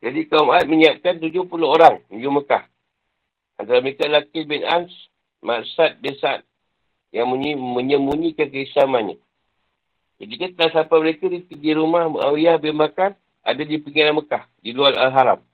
[0.00, 2.64] Jadi kaum Ad menyiapkan 70 orang menuju Mekah.
[3.60, 4.88] Antara mereka lelaki bin Ans,
[5.44, 6.42] Marsad bin Sa'ad
[7.12, 7.28] yang
[7.76, 9.20] menyembunyikan keislamannya.
[10.16, 14.72] Ketika telah sampai mereka di, di rumah Muawiyah bin Bakar, ada di pinggiran Mekah, di
[14.72, 15.44] luar Al-Haram.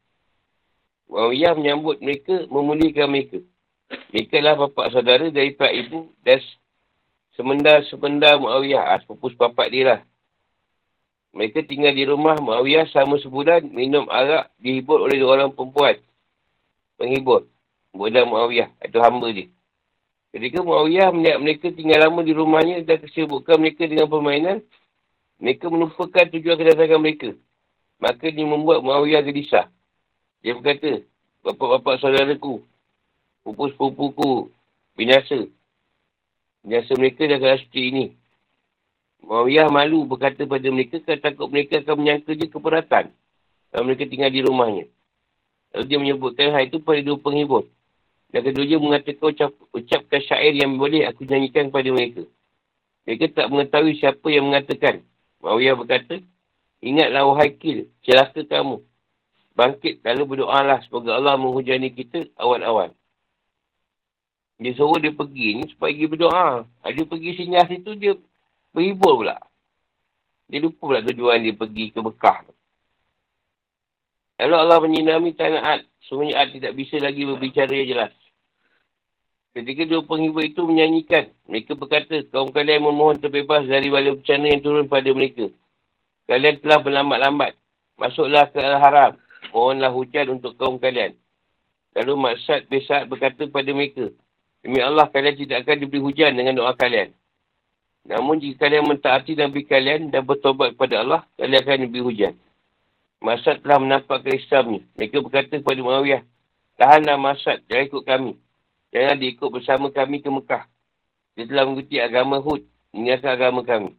[1.07, 3.38] Muawiyah menyambut mereka, memuliakan mereka.
[4.11, 6.42] Mereka adalah bapa saudara dari pak ibu dan
[7.38, 8.82] semenda-semenda Muawiyah.
[8.82, 10.00] Ah, sepupu sepapak dia lah.
[11.36, 16.00] Mereka tinggal di rumah Muawiyah selama sebulan minum arak dihibur oleh orang perempuan.
[16.98, 17.46] Penghibur.
[17.94, 18.72] Budak Muawiyah.
[18.82, 19.46] Itu hamba dia.
[20.34, 24.59] Ketika Muawiyah melihat mereka tinggal lama di rumahnya dan kesibukkan mereka dengan permainan,
[25.38, 27.30] mereka melupakan tujuan kedatangan mereka.
[28.02, 29.70] Maka dia membuat Muawiyah gelisah.
[30.47, 31.03] Dia berkata,
[31.42, 32.62] Bapak-bapak saudaraku,
[33.42, 34.47] sepupu-sepupuku
[34.94, 35.51] binasa.
[36.62, 38.05] Binasa mereka kena seperti ini.
[39.26, 43.11] Muawiyah malu berkata pada mereka kerana takut mereka akan menyangka dia keperatan.
[43.74, 44.86] Kalau mereka tinggal di rumahnya.
[45.74, 47.66] Lalu dia menyebutkan hal itu pada dua penghibur.
[48.30, 52.22] Dan kedua dia mengatakan ucap, ucapkan syair yang boleh aku nyanyikan kepada mereka.
[53.03, 55.03] Mereka tak mengetahui siapa yang mengatakan.
[55.42, 56.22] Muawiyah berkata,
[56.78, 58.78] Ingatlah wahai kil, celaka kamu.
[59.57, 62.92] Bangkit lalu berdoalah semoga Allah menghujani kita awal-awal.
[64.61, 66.68] Dia suruh dia pergi ni supaya dia berdoa.
[66.84, 68.12] Dia pergi sini situ dia
[68.76, 69.40] berhibur pula.
[70.52, 72.44] Dia lupa pula tujuan dia pergi ke Bekah.
[74.36, 75.80] Lalu Allah menyinami tanah Ad.
[76.04, 78.12] Semuanya Ad tidak bisa lagi berbicara yang jelas.
[79.57, 84.61] Ketika dua penghibur itu menyanyikan, mereka berkata, kaum kalian memohon terbebas dari bala bencana yang
[84.61, 85.48] turun pada mereka.
[86.28, 87.57] Kalian telah berlambat-lambat.
[87.96, 89.16] Masuklah ke Al-Haram.
[89.57, 91.16] Mohonlah hujan untuk kaum kalian.
[91.96, 94.12] Lalu Maksad Besar berkata kepada mereka,
[94.61, 97.16] Demi Allah, kalian tidak akan diberi hujan dengan doa kalian.
[98.04, 102.34] Namun jika kalian mentaati Nabi kalian dan bertobat kepada Allah, kalian akan diberi hujan.
[103.24, 104.84] Masad telah menampakkan Islamnya.
[104.92, 106.20] Mereka berkata kepada Muawiyah,
[106.76, 108.32] Tahanlah Masad, jangan ikut kami.
[108.92, 110.68] Jangan diikut bersama kami ke Mekah.
[111.32, 112.61] Dia telah mengikuti agama Hud,
[112.92, 113.96] meninggalkan agama kami.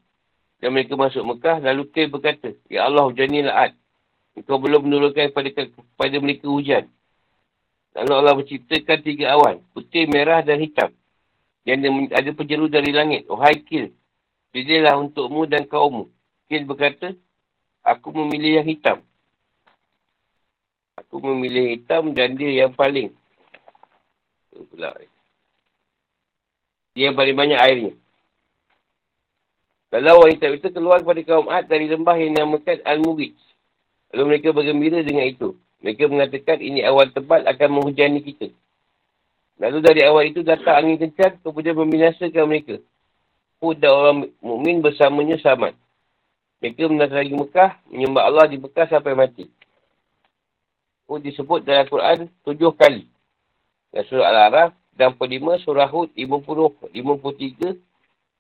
[0.62, 3.74] Dan mereka masuk Mekah, lalu Kay berkata, Ya Allah, hujanilah Ad.
[4.38, 6.86] Engkau belum menurunkan kepada, kepada mereka hujan.
[7.98, 9.58] Lalu Allah menciptakan tiga awan.
[9.74, 10.94] Putih, merah dan hitam.
[11.66, 13.26] Yang ada penjeru dari langit.
[13.34, 13.90] Oh hai Kil.
[14.54, 16.06] Pilihlah untukmu dan kaummu.
[16.46, 17.18] Kil berkata,
[17.82, 18.98] aku memilih yang hitam.
[21.02, 23.10] Aku memilih hitam dan dia yang paling.
[26.94, 27.94] Dia yang paling banyak airnya.
[29.88, 33.47] Kalau wanita itu keluar kepada kaum Ad dari lembah yang dinamakan Al-Murid.
[34.14, 35.58] Lalu mereka bergembira dengan itu.
[35.84, 38.50] Mereka mengatakan ini awan tebal akan menghujani kita.
[39.58, 42.78] Lalu dari awal itu datang angin kencang kemudian membinasakan mereka.
[43.58, 45.74] Hud dan orang mukmin bersamanya sama.
[46.62, 49.50] Mereka mendatangi Mekah, menyembah Allah di Mekah sampai mati.
[51.10, 53.10] Hud disebut dalam Al-Quran tujuh kali.
[53.90, 57.78] Dan surah Al-Araf, 65, surah Hud, 50, 53,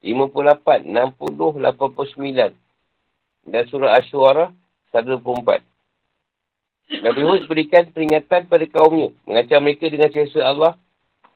[0.05, 2.53] 58, 60, 89.
[3.47, 3.97] Dan surah
[4.93, 7.03] Ash-Shuara, 124.
[7.03, 9.11] Nabi Hud berikan peringatan pada kaumnya.
[9.27, 10.73] Mengacau mereka dengan selesa Allah.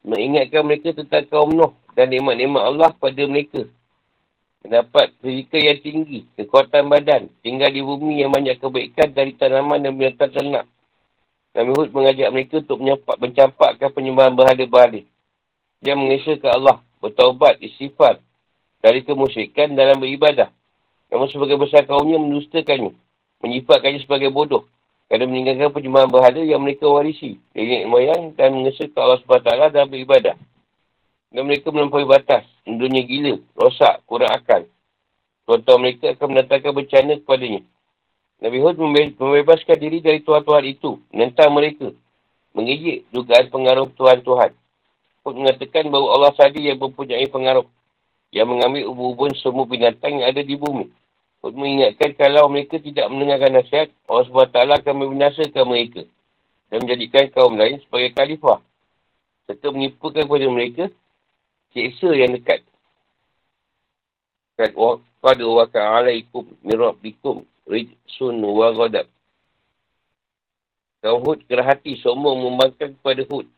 [0.01, 3.67] Mengingatkan mereka tentang kaum Nuh dan nikmat-nikmat Allah pada mereka.
[4.61, 9.97] mendapat fizikal yang tinggi, kekuatan badan, tinggal di bumi yang banyak kebaikan dari tanaman dan
[9.97, 10.69] binatang ternak.
[11.57, 15.01] Nabi Hud mengajak mereka untuk menyampak, mencampakkan penyembahan berhala-berhala.
[15.81, 18.21] Dia mengesahkan Allah, bertaubat, istighfar
[18.85, 20.53] dari kemusyrikan dalam beribadah.
[21.09, 22.93] Namun sebagai besar kaumnya mendustakannya,
[23.41, 24.65] menyifatkannya sebagai bodoh
[25.11, 30.39] kerana meninggalkan penyembahan berhala yang mereka warisi dari moyang dan mengesahkan Allah SWT dalam beribadah.
[31.35, 34.63] Dan mereka melampaui batas, dunia gila, rosak, kurang akal.
[35.43, 37.61] Tuan-tuan mereka akan mendatangkan bencana kepadanya.
[38.39, 41.91] Nabi Hud membebaskan diri dari Tuhan-Tuhan itu, menentang mereka,
[42.55, 44.51] mengejek dugaan pengaruh Tuhan-Tuhan.
[45.27, 47.67] Hud mengatakan bahawa Allah sahaja yang mempunyai pengaruh,
[48.31, 50.87] yang mengambil ubun-ubun semua binatang yang ada di bumi.
[51.41, 56.05] Hud mengingatkan kalau mereka tidak mendengarkan nasihat, Allah SWT akan membinasakan mereka
[56.69, 58.61] dan menjadikan kaum lain sebagai khalifah.
[59.49, 60.85] Serta menipukan kepada mereka
[61.73, 62.61] siksa yang dekat.
[64.53, 69.09] Kat waqad wa ka'alaikum mirabbikum rijsun wa ghadab.
[71.01, 73.49] Kaum Hud kerah hati sombong membangkang kepada Hud.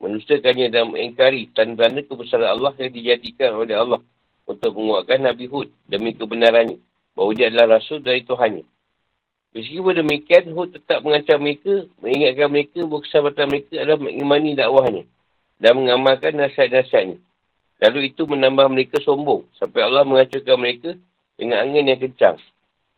[0.00, 4.00] Menustakannya dan mengingkari tanda-tanda kebesaran Allah yang dijadikan oleh Allah
[4.48, 6.87] untuk menguatkan Nabi Hud demi kebenarannya.
[7.18, 8.62] Bahawa dia adalah Rasul dari Tuhannya.
[9.58, 15.02] Meskipun demikian, Hud tetap mengancam mereka, mengingatkan mereka bahawa kesahabatan mereka adalah mengimani dakwahnya
[15.58, 17.18] dan mengamalkan nasihat-nasihatnya.
[17.82, 20.94] Lalu itu menambah mereka sombong sampai Allah mengacurkan mereka
[21.34, 22.38] dengan angin yang kencang.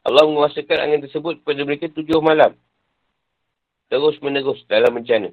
[0.05, 2.53] Allah menguasakan angin tersebut kepada mereka tujuh malam.
[3.89, 5.33] Terus menerus dalam bencana.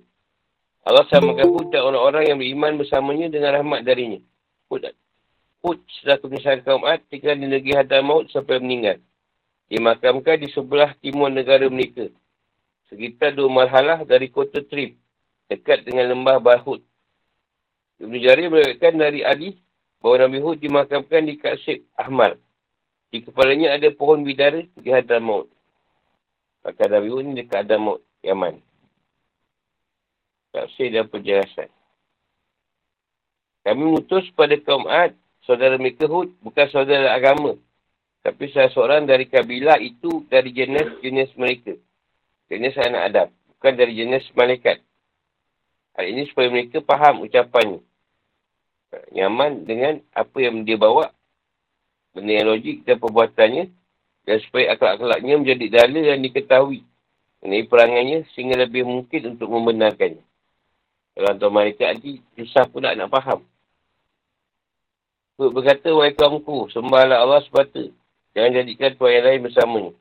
[0.87, 4.23] Allah samakan dan orang-orang yang beriman bersamanya dengan rahmat darinya.
[4.71, 4.87] Hud,
[5.65, 9.01] Hud setelah kebenaran kaum Ad tinggal di negeri Hadar Maut sampai meninggal.
[9.67, 12.07] Dimakamkan di sebelah timur negara mereka.
[12.87, 14.95] Sekitar dua marhalah dari kota Trip.
[15.51, 16.83] Dekat dengan lembah Bahud.
[17.97, 19.57] Ibn Jari meriwayatkan dari Ali
[19.99, 22.37] bahawa Nabi Hud dimakamkan di Katsib Ahmar.
[23.09, 25.49] Di kepalanya ada pohon bidara di hadar maut.
[26.61, 28.59] Maka Nabi Hud ni dekat hadar maut, Yaman.
[30.51, 31.71] Tafsir dan penjelasan.
[33.67, 35.11] Kami mutus pada kaum Ad,
[35.47, 37.55] saudara mereka Hud, bukan saudara agama.
[38.21, 41.73] Tapi salah seorang dari kabilah itu dari jenis-jenis mereka.
[42.51, 43.27] Jenis anak Adam.
[43.55, 44.83] Bukan dari jenis malaikat.
[45.95, 47.79] Hal ini supaya mereka faham ucapannya.
[49.15, 51.09] Nyaman dengan apa yang dia bawa
[52.11, 53.65] benda yang logik dan perbuatannya
[54.27, 56.81] dan supaya akhlak-akhlaknya menjadi dalil yang diketahui
[57.41, 60.23] mengenai perangannya sehingga lebih mungkin untuk membenarkannya.
[61.17, 63.41] Kalau tuan mereka lagi susah pula nak faham.
[65.37, 67.93] Kut berkata, wahai kaumku, sembahlah Allah sepatu.
[68.33, 69.93] Jangan jadikan Tuhan yang lain bersamanya.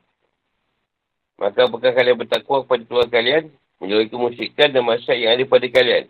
[1.37, 3.43] Maka apakah kalian bertakwa kepada Tuhan kalian,
[3.77, 6.05] menjauhi kemusyikan dan masyarakat yang ada pada kalian.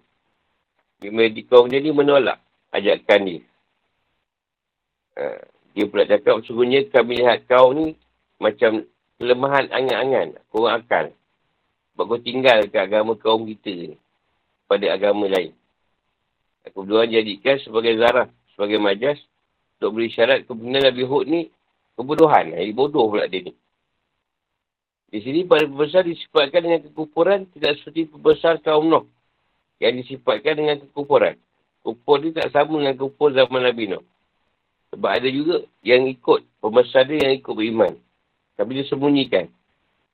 [1.04, 2.40] Bila di kaum jadi menolak
[2.72, 3.42] ajakan dia.
[5.20, 5.44] Ha.
[5.76, 7.94] Dia pula cakap, sesungguhnya kami lihat kau ni
[8.42, 8.82] macam
[9.20, 11.06] kelemahan angan-angan, kurang akal.
[11.94, 13.98] Sebab kau tinggal ke agama kaum kita ni,
[14.66, 15.54] pada agama lain.
[16.66, 18.26] Aku berdua jadikan sebagai zarah,
[18.58, 19.22] sebagai majas,
[19.78, 21.54] untuk beri syarat kebenaran Nabi Hud ni,
[21.94, 22.58] kebodohan.
[22.58, 23.54] Jadi bodoh pula dia ni.
[25.08, 29.06] Di sini para pembesar disifatkan dengan kekufuran tidak seperti pembesar kaum Nuh
[29.78, 31.38] yang disifatkan dengan kekufuran.
[31.86, 34.04] Kufur ni tak sama dengan kufur zaman Nabi Nuh.
[34.92, 37.94] Sebab ada juga yang ikut, pembesar dia yang ikut beriman.
[38.58, 39.46] Tapi dia sembunyikan.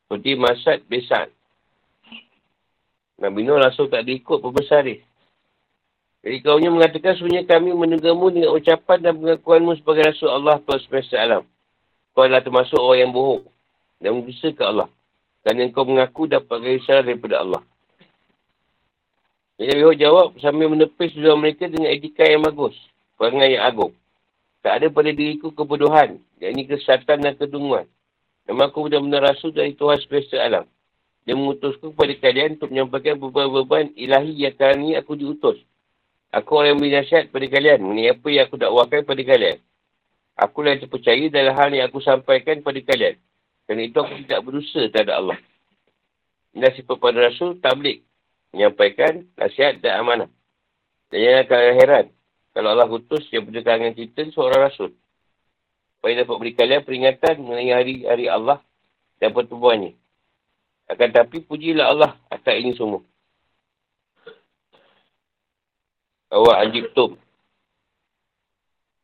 [0.05, 1.31] Seperti Masad Besar.
[3.17, 5.01] Nabi Nuh langsung tak diikut pembesar dia.
[6.23, 10.55] Jadi kaumnya mengatakan sebenarnya kami menunggamu dengan ucapan dan pengakuanmu sebagai Rasul Allah
[11.19, 11.43] alam.
[12.15, 13.43] Kau adalah termasuk orang yang bohong
[13.99, 14.87] dan mengusa ke Allah.
[15.43, 17.59] Dan yang kau mengaku dapat garisah daripada Allah.
[19.59, 22.73] Jadi Nabi jawab sambil menepis dua mereka dengan etika yang bagus.
[23.19, 23.93] Perangai yang agung.
[24.63, 26.23] Tak ada pada diriku kebodohan.
[26.39, 27.83] Yang ini kesatan dan kedunguan.
[28.47, 30.63] Memang aku benar-benar rasul dari Tuhan semesta alam.
[31.27, 35.59] Dia mengutusku kepada kalian untuk menyampaikan beban-beban ilahi yang kali aku diutus.
[36.33, 39.57] Aku orang yang beri nasihat kepada kalian mengenai apa yang aku dakwahkan kepada kalian.
[40.33, 43.15] Aku yang terpercaya dalam hal yang aku sampaikan kepada kalian.
[43.69, 45.37] Dan itu aku tidak berusaha terhadap Allah.
[46.57, 48.01] Ini sifat pada Rasul, tablik.
[48.49, 50.29] Menyampaikan nasihat dan amanah.
[51.13, 52.05] Dan yang akan heran.
[52.53, 54.89] Kalau Allah utus yang punya kalangan kita seorang rasul.
[55.97, 58.61] Supaya dapat beri kalian peringatan mengenai hari-hari Allah
[59.17, 59.97] dan pertumbuhannya.
[60.89, 63.01] Akan tapi pujilah Allah atas ini semua.
[66.33, 67.13] Awak anjib tum.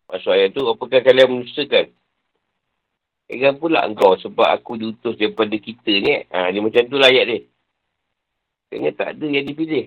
[0.09, 1.93] Maksud ayat tu, apakah kalian menusakan?
[3.29, 6.25] Ingat pula engkau sebab aku diutus daripada kita ni.
[6.33, 7.39] Ha, dia macam tu lah ayat dia.
[8.73, 9.85] Kayaknya tak ada yang dipilih.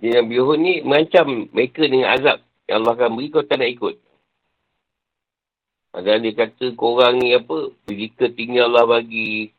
[0.00, 3.72] Dia Nabi Hud ni mengancam mereka dengan azab yang Allah akan beri, kau tak nak
[3.72, 3.96] ikut.
[5.92, 9.50] Ada dia kata korang ni apa, fizikal tinggi Allah bagi,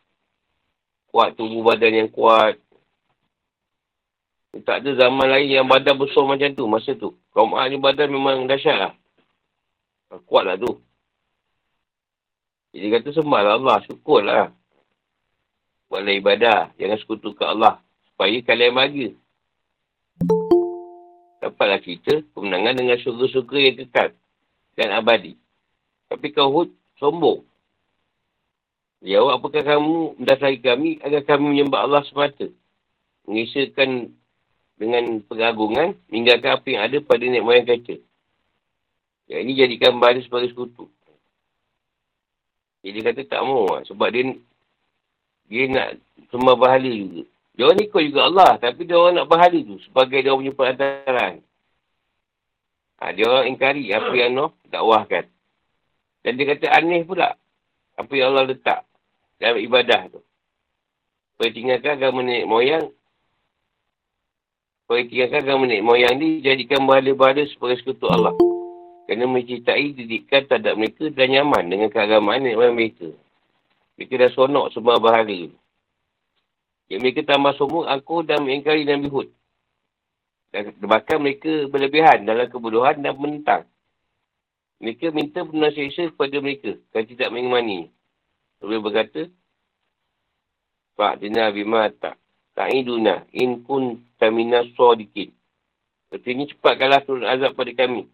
[1.10, 2.56] kuat tubuh badan yang kuat.
[4.50, 7.14] Tak ada zaman lain yang badan besar macam tu, masa tu.
[7.38, 8.94] Kaum A ni badan memang dahsyat lah.
[10.26, 10.82] Kuat lah tu.
[12.74, 14.50] Jadi kata sembah lah Allah, syukur lah.
[15.90, 17.82] Buatlah ibadah, jangan sekutukan Allah.
[18.10, 19.10] Supaya kalian bahagia.
[21.46, 24.10] Dapatlah cerita kemenangan dengan syurga-syurga yang kekal
[24.78, 25.38] dan abadi.
[26.10, 27.46] Tapi kau hud sombong.
[29.00, 32.52] Jawab apakah kamu mendasari kami agar kami menyembah Allah semata.
[33.24, 34.12] Mengisahkan
[34.80, 38.00] dengan pengagungan meninggalkan apa yang ada pada nenek moyang kita.
[39.28, 40.88] Yang ini jadikan baris sebagai sekutu.
[42.80, 43.84] Jadi dia kata tak mau lah.
[43.86, 44.24] Sebab dia
[45.52, 46.00] dia nak
[46.32, 47.28] sembah bahala juga.
[47.60, 48.52] Dia orang ikut juga Allah.
[48.56, 49.78] Tapi dia orang nak bahala tu.
[49.84, 51.34] Sebagai dia orang punya perantaran.
[53.00, 55.26] Ha, dia orang ingkari apa yang Allah dakwahkan.
[56.24, 57.36] Dan dia kata aneh pula.
[58.00, 58.88] Apa yang Allah letak
[59.44, 60.24] dalam ibadah tu.
[61.36, 62.88] Supaya tinggalkan agama nenek moyang.
[64.90, 66.42] Supaya tinggalkan agama nenek moyang ni.
[66.42, 68.34] Jadikan bahala-bahala sebagai sekutu Allah.
[69.06, 73.14] Kerana mencintai didikan terhadap mereka dan nyaman dengan keagamaan nenek moyang mereka.
[74.02, 75.54] Mereka dah sonok semua bahala.
[76.90, 79.30] Yang mereka tambah sombong, aku dan mengingkari Nabi Hud.
[80.50, 83.70] Dan bahkan mereka berlebihan dalam kebodohan dan menentang.
[84.82, 87.94] Mereka minta penasihat kepada mereka kalau tidak mengimani.
[88.58, 89.22] Mereka berkata,
[90.98, 92.18] Pak Dina Bima tak
[92.56, 95.34] ta'iduna in kun tamina sodikin.
[96.10, 98.10] Artinya cepatkanlah turun azab pada kami.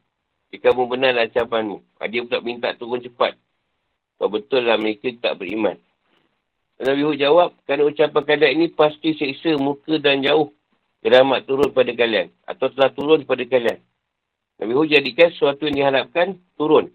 [0.51, 1.79] Jika kamu benar ancamanmu.
[2.11, 3.39] Dia pula minta turun cepat.
[4.19, 5.75] Kau betul lah mereka tak beriman.
[6.75, 10.51] Nabi Hud jawab, kerana ucapan kalian ini pasti seksa muka dan jauh
[10.99, 12.31] keramat turun pada kalian.
[12.43, 13.79] Atau telah turun pada kalian.
[14.59, 16.91] Nabi Hud jadikan sesuatu yang diharapkan turun.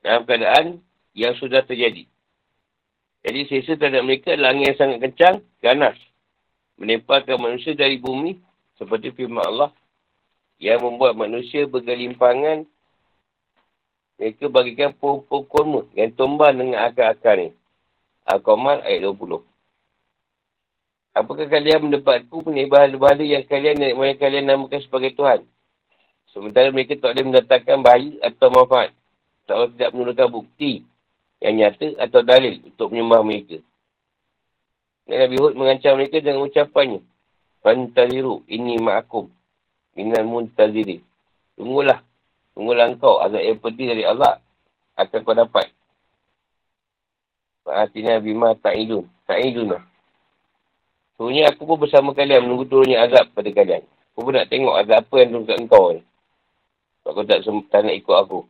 [0.00, 0.80] Dalam keadaan
[1.12, 2.08] yang sudah terjadi.
[3.26, 5.98] Jadi seksa terhadap mereka adalah angin yang sangat kencang, ganas.
[6.78, 8.38] Menempatkan manusia dari bumi
[8.78, 9.74] seperti firman Allah
[10.62, 12.62] yang membuat manusia bergelimpangan
[14.16, 17.50] mereka bagikan pohon-pohon kurma yang tumbang dengan akar-akar ni.
[18.24, 19.42] Al-Qamar ayat 20.
[21.16, 25.42] Apakah kalian mendapatku punya bahan-bahan yang kalian dan moyang kalian namakan sebagai Tuhan?
[26.30, 28.90] Sementara mereka tak boleh mendatangkan bahaya atau manfaat.
[29.50, 30.72] Tak boleh tidak menurunkan bukti
[31.42, 33.58] yang nyata atau dalil untuk menyembah mereka.
[35.06, 37.00] Dan Nabi Hud mengancam mereka dengan ucapannya.
[37.62, 39.30] Fantaziru ini ma'akum.
[39.94, 41.00] Minal muntaziri.
[41.56, 42.02] Tunggulah
[42.56, 44.40] Tunggulah engkau azab yang pedih dari Allah
[44.96, 45.68] akan kau dapat.
[47.68, 49.04] Fa'atina bima ta'idun.
[49.28, 49.84] Ta'idun lah.
[51.20, 53.84] Sebenarnya aku pun bersama kalian menunggu turunnya azab pada kalian.
[53.84, 56.02] Aku pun nak tengok azab apa yang turun kat engkau ni.
[57.04, 58.40] Sebab kau tak, tak nak ikut aku.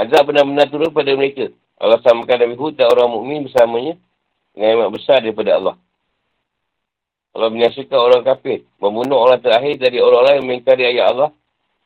[0.00, 1.52] Azab benar-benar turun pada mereka.
[1.76, 4.00] Allah samakan Nabi Hud dan orang mukmin bersamanya
[4.56, 5.76] dengan yang besar daripada Allah.
[7.36, 8.64] Allah menyaksikan orang kafir.
[8.80, 11.30] Membunuh orang terakhir dari orang-orang yang mengingkari ayat Allah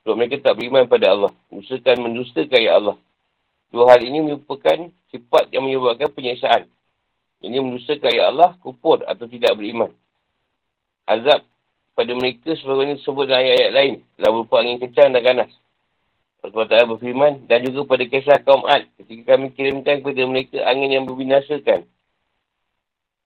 [0.07, 1.33] sebab mereka tak beriman pada Allah.
[1.51, 2.97] Mendustakan mendustakan ya Allah.
[3.75, 4.79] Dua hal ini merupakan
[5.11, 6.71] sifat yang menyebabkan penyiksaan.
[7.43, 9.91] Ini mendustakan ya Allah, kupur atau tidak beriman.
[11.05, 11.43] Azab
[11.99, 13.95] pada mereka sebagaimana disebut dalam ayat-ayat lain.
[14.17, 15.51] Telah berupa angin kencang dan ganas.
[16.45, 17.49] Tak berfirman.
[17.49, 18.85] Dan juga pada kisah kaum Ad.
[19.01, 21.89] Ketika kami kirimkan kepada mereka angin yang berbinasakan.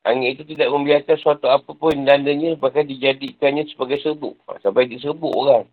[0.06, 4.38] Angin itu tidak membiarkan suatu apapun dandanya bahkan dijadikannya sebagai serbuk.
[4.62, 5.66] Sampai diserbuk orang.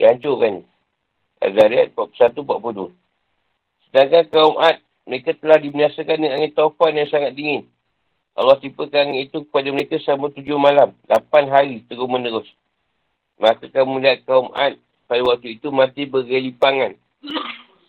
[0.00, 0.64] Dihancurkan.
[1.44, 2.88] Az-Zariyat 41-42.
[3.90, 7.68] Sedangkan kaum Ad, mereka telah dibinasakan dengan angin taufan yang sangat dingin.
[8.32, 10.96] Allah tipakan angin itu kepada mereka selama tujuh malam.
[11.04, 12.48] Lapan hari terus menerus.
[13.36, 14.80] Maka kamu melihat kaum Ad
[15.12, 16.96] pada waktu itu mati bergelipangan.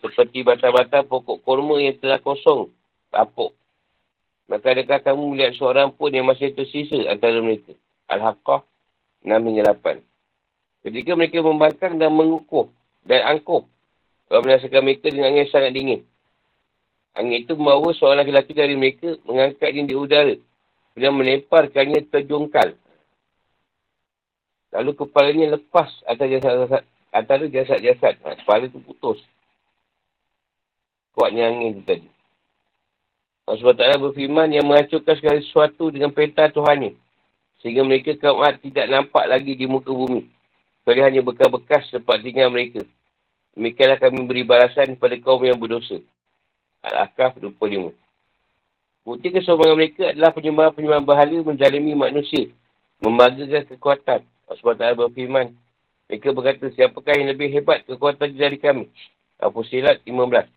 [0.04, 2.68] Seperti bata-bata pokok korma yang telah kosong.
[3.16, 3.56] Tapuk.
[4.52, 7.72] Maka adakah kamu melihat seorang pun yang masih tersisa antara mereka?
[8.12, 8.68] Al-Haqqah
[9.24, 10.04] 6 hingga 8.
[10.84, 12.68] Ketika mereka membangkang dan mengukuh
[13.08, 13.64] dan angkuh.
[14.28, 16.04] Kalau merasakan mereka dengan angin sangat dingin.
[17.16, 20.36] Angin itu membawa seorang lelaki dari mereka mengangkatnya di udara.
[21.00, 22.76] Dan melemparkannya terjungkal.
[24.76, 28.18] Lalu kepalanya lepas atas jasad, antara jasad-jasad.
[28.26, 29.22] Ha, kepala itu putus.
[31.14, 32.08] Kuatnya angin itu tadi.
[33.46, 36.96] Allah SWT berfirman yang menghancurkan segala sesuatu dengan perintah Tuhan
[37.62, 40.28] Sehingga mereka kaum tidak nampak lagi di muka bumi.
[40.84, 42.84] Kecuali hanya bekas-bekas tempat tinggal mereka.
[43.56, 46.02] Demikianlah kami beri balasan kepada kaum yang berdosa.
[46.84, 47.96] Al-Ahqaf 25.
[49.08, 52.52] Bukti kesombongan mereka adalah penyembahan-penyembahan bahala menzalimi manusia.
[53.00, 54.28] Membanggakan kekuatan.
[54.60, 55.56] Sebab tak berfirman.
[56.12, 58.92] Mereka berkata, siapakah yang lebih hebat kekuatan dari kami?
[59.40, 60.48] Abu Silat 15.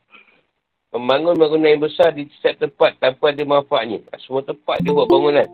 [0.95, 4.01] Membangun bangunan yang besar di setiap tempat tanpa ada manfaatnya.
[4.23, 5.45] Semua tempat dia buat bangunan.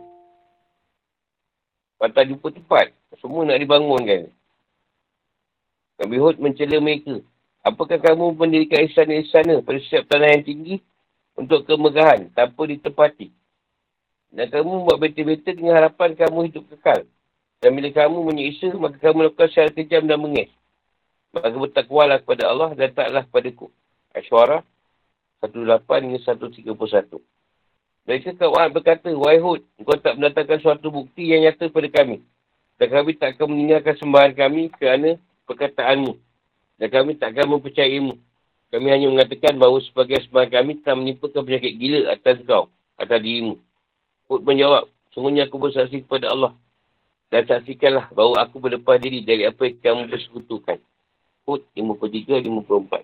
[1.97, 2.93] Patah jumpa tempat.
[3.19, 4.29] Semua nak dibangunkan.
[5.99, 7.21] Nabi Hud mencela mereka.
[7.63, 10.75] Apakah kamu mendirikan istana-istana pada setiap tanah yang tinggi
[11.39, 13.31] untuk kemegahan tanpa ditepati?
[14.35, 17.07] Dan kamu membuat betul-betul dengan harapan kamu hidup kekal.
[17.63, 20.51] Dan bila kamu menyiksa, maka kamu lakukan secara kejam dan mengis.
[21.31, 23.23] Maka bertakwalah kepada Allah dan taklah
[23.55, 23.71] ku.
[24.11, 24.67] Asyara
[25.39, 27.23] 18 hingga 131.
[28.03, 32.19] Mereka kawan berkata, Wahai Hud, kau tak mendatangkan suatu bukti yang nyata pada kami.
[32.75, 35.15] Dan kami tak akan meninggalkan sembahan kami kerana
[35.47, 36.19] perkataanmu.
[36.83, 38.13] Dan kami tak akan mempercayaimu.
[38.75, 42.67] Kami hanya mengatakan bahawa sebagai sembahan kami telah menimpakan penyakit gila atas kau,
[42.99, 43.55] atas dirimu.
[44.27, 46.51] Hud menjawab, sungguhnya aku bersaksi kepada Allah.
[47.33, 50.77] Dan saksikanlah bahawa aku berlepas diri dari apa yang kamu bersekutukan.
[51.49, 53.01] Hud 53-54.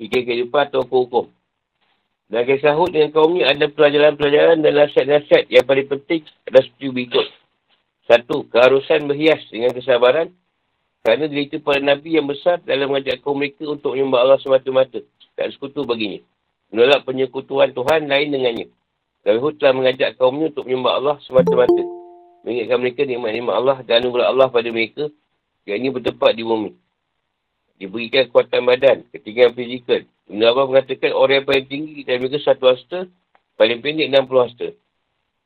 [0.00, 1.28] Fikir kehidupan atau hukum.
[2.32, 6.88] Dan kisah Hud dengan kaum ni ada pelajaran-pelajaran dan nasihat-nasihat yang paling penting adalah setuju
[6.96, 7.26] berikut.
[8.08, 10.32] Satu, keharusan berhias dengan kesabaran
[11.04, 15.04] kerana derita para Nabi yang besar dalam mengajak kaum mereka untuk menyembah Allah semata-mata.
[15.36, 16.24] Tak sekutu baginya.
[16.72, 18.72] Menolak penyekutuan Tuhan lain dengannya.
[19.20, 21.91] Dan Hud telah mengajak kaumnya untuk menyembah Allah semata-mata.
[22.42, 25.06] Mengingatkan mereka nikmat-nikmat Allah dan anugerah Allah pada mereka
[25.62, 26.70] yang ini bertempat di bumi.
[27.78, 30.02] Diberikan kekuatan badan, ketinggian fizikal.
[30.26, 33.10] Ibn Abbas mengatakan orang yang paling tinggi dan mereka satu hasta,
[33.58, 34.68] paling pendek 60 hasta.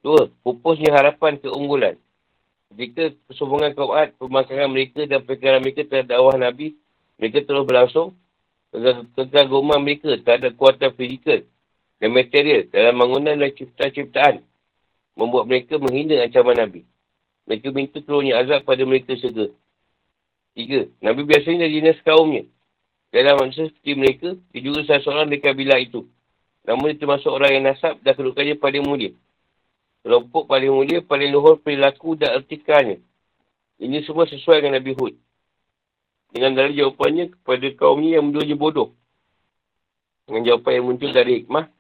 [0.01, 1.97] Dua, pupusnya harapan keunggulan.
[2.73, 6.77] Ketika kesombongan kaum Ad, pemakaran mereka dan perkara mereka terhadap dakwah Nabi,
[7.17, 8.13] mereka terus berlangsung.
[9.17, 11.41] Kekaguman mereka terhadap kuatan fizikal
[11.97, 14.45] dan material dalam bangunan dan ciptaan-ciptaan
[15.17, 16.85] membuat mereka menghina ancaman Nabi.
[17.49, 19.51] Mereka minta turunnya azab pada mereka segera.
[20.53, 22.45] Tiga, Nabi biasanya dari jenis kaumnya.
[23.13, 26.05] Dalam manusia seperti mereka, dia juga salah seorang dari kabilah itu.
[26.67, 29.13] Namun dia termasuk orang yang nasab dan kedudukannya paling mulia.
[30.03, 32.99] Kelompok paling mulia, paling luhur perilaku dan artikelnya.
[33.79, 35.15] Ini semua sesuai dengan Nabi Hud.
[36.35, 38.91] Dengan dari jawapannya kepada kaum ini yang menduanya bodoh.
[40.27, 41.71] Dengan jawapan yang muncul dari hikmah,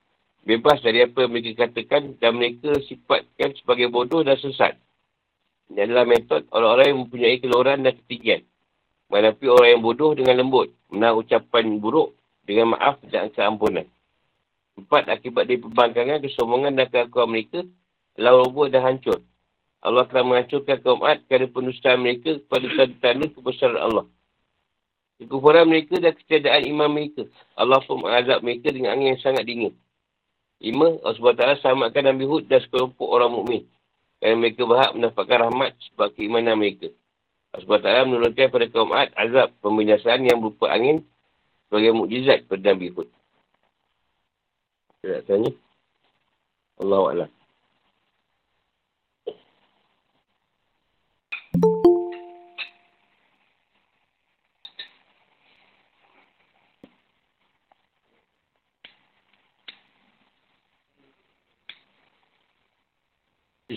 [0.47, 4.79] bebas dari apa yang mereka katakan dan mereka sifatkan sebagai bodoh dan sesat.
[5.67, 8.47] Ini adalah metod orang-orang yang mempunyai keluaran dan ketinggian.
[9.11, 10.71] Menghadapi orang yang bodoh dengan lembut.
[10.87, 12.15] Menahan ucapan buruk
[12.47, 13.91] dengan maaf dan keampunan.
[14.79, 17.67] Empat, akibat dari pembangkangan, kesombongan dan keakuan mereka,
[18.15, 19.19] telah roboh dan hancur.
[19.83, 24.07] Allah telah menghancurkan kaum Ad kerana penustaan mereka kepada tanda-tanda kebesaran Allah.
[25.17, 27.25] Kekufuran mereka dan ketiadaan iman mereka.
[27.57, 29.73] Allah pun mengazab mereka dengan angin yang sangat dingin.
[30.57, 33.69] Lima, Allah SWT selamatkan Nabi Hud dan sekelompok orang mukmin
[34.17, 36.89] Kerana mereka berhak mendapatkan rahmat sebab keimanan mereka.
[37.53, 41.05] Allah SWT menurunkan pada kaum Ad azab pembinasaan yang berupa angin
[41.69, 43.09] sebagai mukjizat pada Nabi Hud.
[45.05, 45.53] Nak tanya.
[46.81, 47.29] Allah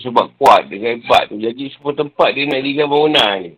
[0.00, 1.36] Sebab kuat dengan hebat tu.
[1.36, 3.52] Jadi semua tempat dia nak dirikan bangunan ni.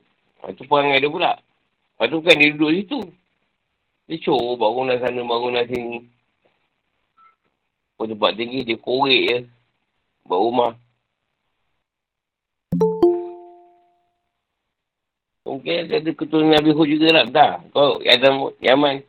[0.51, 1.33] Itu ha, perangai dia pula.
[1.39, 3.01] Lepas tu kan dia duduk situ.
[4.11, 5.99] Dia cor bangunan sana, bangunan sini.
[7.95, 9.39] Pun tempat tinggi dia korek je.
[10.27, 10.73] Buat rumah.
[15.47, 17.25] Mungkin ada keturunan Nabi Hud juga lah.
[17.31, 17.71] Tak.
[17.71, 19.05] Kau Adam Yaman.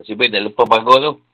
[0.00, 1.25] Masih baik tak lepas pagar tu.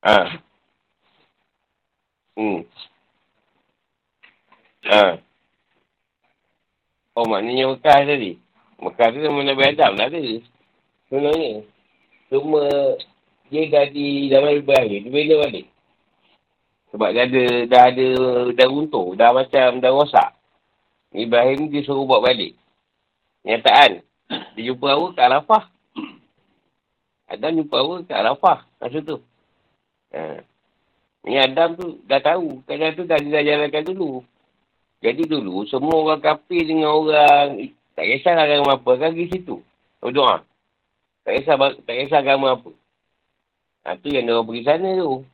[0.00, 0.40] Ha.
[2.36, 2.64] Hmm.
[4.88, 5.20] Ha.
[7.12, 8.40] Oh, maknanya Mekah tadi.
[8.80, 10.40] Mekah tu sama Nabi Adam lah tu.
[11.12, 11.68] Sebenarnya.
[12.32, 12.64] Cuma
[13.52, 15.00] dia jadi zaman Ibrahim.
[15.04, 15.66] Dia bila balik.
[16.90, 18.08] Sebab dia ada, dah ada,
[18.56, 19.12] dah runtuh.
[19.14, 20.30] Dah macam, dah rosak.
[21.12, 22.56] Ibrahim dia suruh buat balik.
[23.44, 24.00] Nyataan.
[24.30, 25.64] Dia jumpa awak kat Arafah.
[27.26, 28.58] Adam jumpa awak kat Arafah.
[28.78, 29.18] Masa tu.
[30.14, 30.42] Ha.
[31.26, 32.62] Ni Adam tu dah tahu.
[32.64, 34.22] Kadang tu dah dia jalankan dulu.
[35.00, 39.58] Jadi dulu semua orang kafir dengan orang tak kisah agama apa kan di situ.
[39.98, 40.44] Berdoa.
[41.24, 42.70] Tak kisah tak kisah agama apa.
[43.80, 45.24] Ha, tu yang orang pergi sana tu.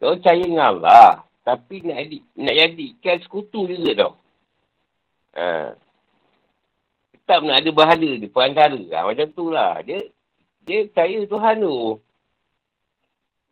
[0.00, 1.24] Dia percaya dengan Allah.
[1.40, 4.12] Tapi nak, edi, nak jadikan sekutu juga tau.
[5.36, 5.72] Ha.
[7.30, 8.82] Tetap nak ada bahala di perantara.
[8.90, 9.78] Ha, macam tu lah.
[9.86, 10.02] Dia,
[10.66, 12.02] dia percaya Tuhan tu.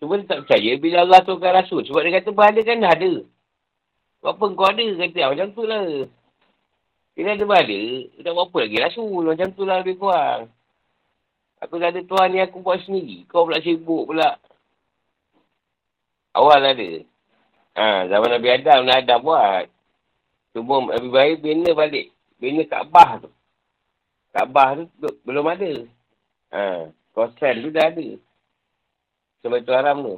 [0.03, 1.87] Cuma dia tak percaya bila Allah turunkan Rasul.
[1.87, 3.13] Sebab dia kata bahala kan ada.
[4.27, 4.83] Apa kau ada?
[4.83, 5.87] Kata, ha, macam tu lah.
[7.15, 7.83] Bila ada bahala,
[8.19, 9.23] tak apa lagi Rasul.
[9.31, 10.51] Macam tu lah lebih kurang.
[11.63, 13.31] Aku dah ada Tuhan ni aku buat sendiri.
[13.31, 14.43] Kau pula sibuk pula.
[16.35, 16.91] Awal ada.
[17.79, 19.65] Ha, zaman Nabi Adam, Nabi Adam buat.
[20.51, 22.11] Cuma lebih baik bina balik.
[22.43, 23.31] Bina Kaabah tu.
[24.33, 25.73] Kaabah tu belum ada.
[26.53, 28.09] Ha, kosan tu dah ada.
[29.45, 30.17] Sebab tu haram tu.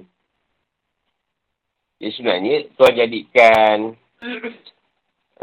[2.00, 3.76] Jadi sebenarnya Tuhan jadikan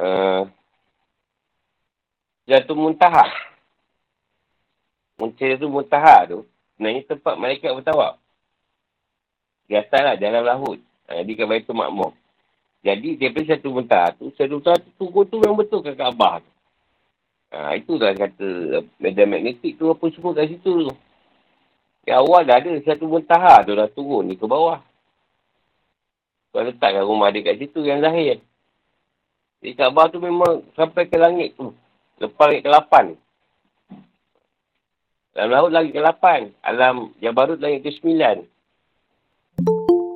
[0.01, 0.41] uh,
[2.47, 3.27] Jatuh muntahah.
[5.19, 6.39] Muncul tu muntaha tu.
[6.79, 8.15] Sebenarnya tempat malaikat bertawab.
[9.67, 10.79] Di atas lah, dalam lahut.
[11.11, 12.15] Ha, jadi kat Baitul Makmur.
[12.87, 16.51] Jadi, daripada satu muntaha tu, satu muntaha tu, tu memang betul kat Kaabah tu.
[17.47, 20.93] Ha, itu dah kata medan magnetik tu apa semua kat situ tu.
[22.03, 24.83] Di awal dah ada satu muntaha tu dah turun ni ke bawah.
[26.51, 28.43] Kau letakkan rumah dia kat situ yang zahir.
[29.63, 31.71] Di Kaabah tu memang sampai ke langit tu.
[32.19, 32.93] Lepas langit ke-8.
[35.37, 36.25] Alam laut lagi ke-8.
[36.65, 38.09] Alam Jabarut lagi ke-9.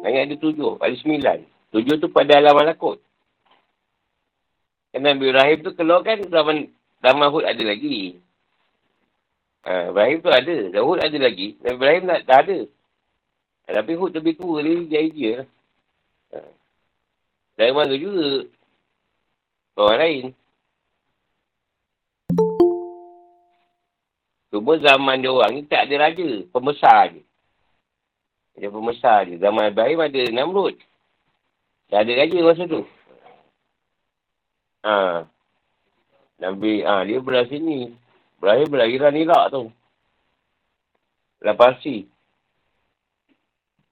[0.02, 0.82] Langit ada tujuh.
[0.82, 1.38] Ada sembilan.
[1.72, 2.98] Tujuh tu pada alam malakut.
[4.92, 6.68] Kan Nabi Ibrahim tu keluar kan zaman
[7.02, 8.22] zaman Hud ada lagi.
[9.62, 10.56] Ha, Ibrahim tu ada.
[10.82, 11.58] Hud ada lagi.
[11.62, 12.60] Nabi Ibrahim tak, tak ada.
[13.72, 14.62] Tapi Hud lebih tua.
[14.66, 15.36] Dia jadi je.
[16.34, 16.40] Ha.
[17.58, 18.50] Dari mana juga.
[19.78, 20.26] Orang lain.
[24.52, 26.30] Cuma zaman dia orang ni tak ada raja.
[26.52, 27.22] Pembesar je.
[28.60, 29.40] Dia pembesar je.
[29.40, 30.76] Zaman Ibrahim ada Namrud.
[31.88, 32.82] Tak ada raja masa tu.
[34.84, 35.24] Ha.
[36.42, 37.94] Nabi, ha, dia belah sini.
[38.42, 39.64] Ibrahim belah Iran Iraq tu.
[41.38, 42.10] Belah Parsi.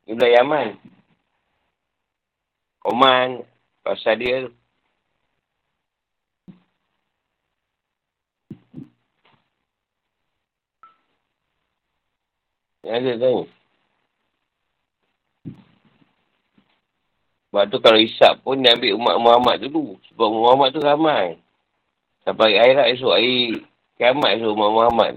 [0.10, 0.68] Ini belah Yaman.
[2.90, 3.46] Oman.
[3.86, 4.52] Pasal dia tu.
[12.82, 13.44] Yang ada tanya.
[17.50, 19.98] Sebab tu kalau isap pun dia ambil umat Muhammad dulu.
[20.10, 21.38] Sebab Muhammad tu ramai.
[22.24, 23.64] Sampai akhirat esok, hari
[23.96, 25.14] kiamat esok umat Muhammad.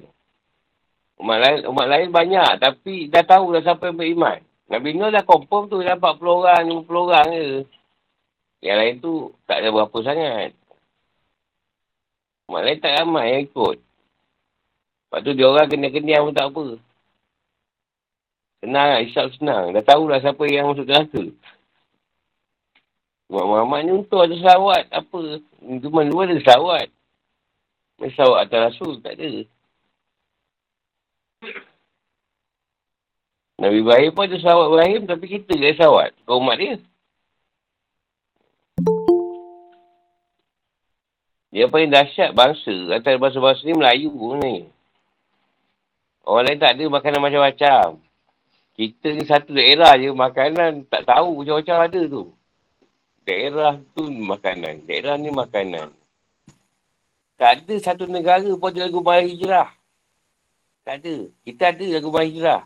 [1.23, 4.39] Umat lain, umat lain banyak tapi dah tahu dah siapa yang beriman.
[4.73, 7.49] Nabi Nuh dah confirm tu dah 40 orang, 50 orang je.
[8.63, 9.13] Yang lain tu
[9.47, 10.51] tak ada berapa sangat.
[12.49, 13.77] Umat lain tak ramai yang ikut.
[13.79, 16.67] Lepas tu dia orang kena-kena pun tak apa.
[18.63, 19.65] Senang lah, isap senang.
[19.75, 21.23] Dah tahulah siapa yang masuk neraka.
[23.33, 24.93] Mak Muhammad ni untuk ada selawat.
[24.93, 25.41] Apa?
[25.81, 26.87] Cuma luar ada selawat.
[27.97, 29.01] Selawat atas Rasul.
[29.01, 29.49] Tak ada.
[33.57, 35.03] Nabi Ibrahim pun ada selawat Ibrahim.
[35.09, 36.13] Tapi kita ke selawat.
[36.29, 36.77] Kau umat dia.
[41.57, 42.93] Dia paling dahsyat bangsa.
[42.93, 44.13] Antara bangsa-bangsa ni Melayu
[44.45, 44.69] ni.
[46.21, 47.97] Orang lain tak ada makanan macam-macam.
[48.77, 52.25] Kita ni satu daerah je makanan tak tahu macam-macam ada tu.
[53.23, 54.83] Daerah tu makanan.
[54.87, 55.95] Daerah ni makanan.
[57.39, 59.71] Tak ada satu negara pun ada lagu Mari Hijrah.
[60.83, 61.15] Tak ada.
[61.47, 62.63] Kita ada lagu Mari Hijrah.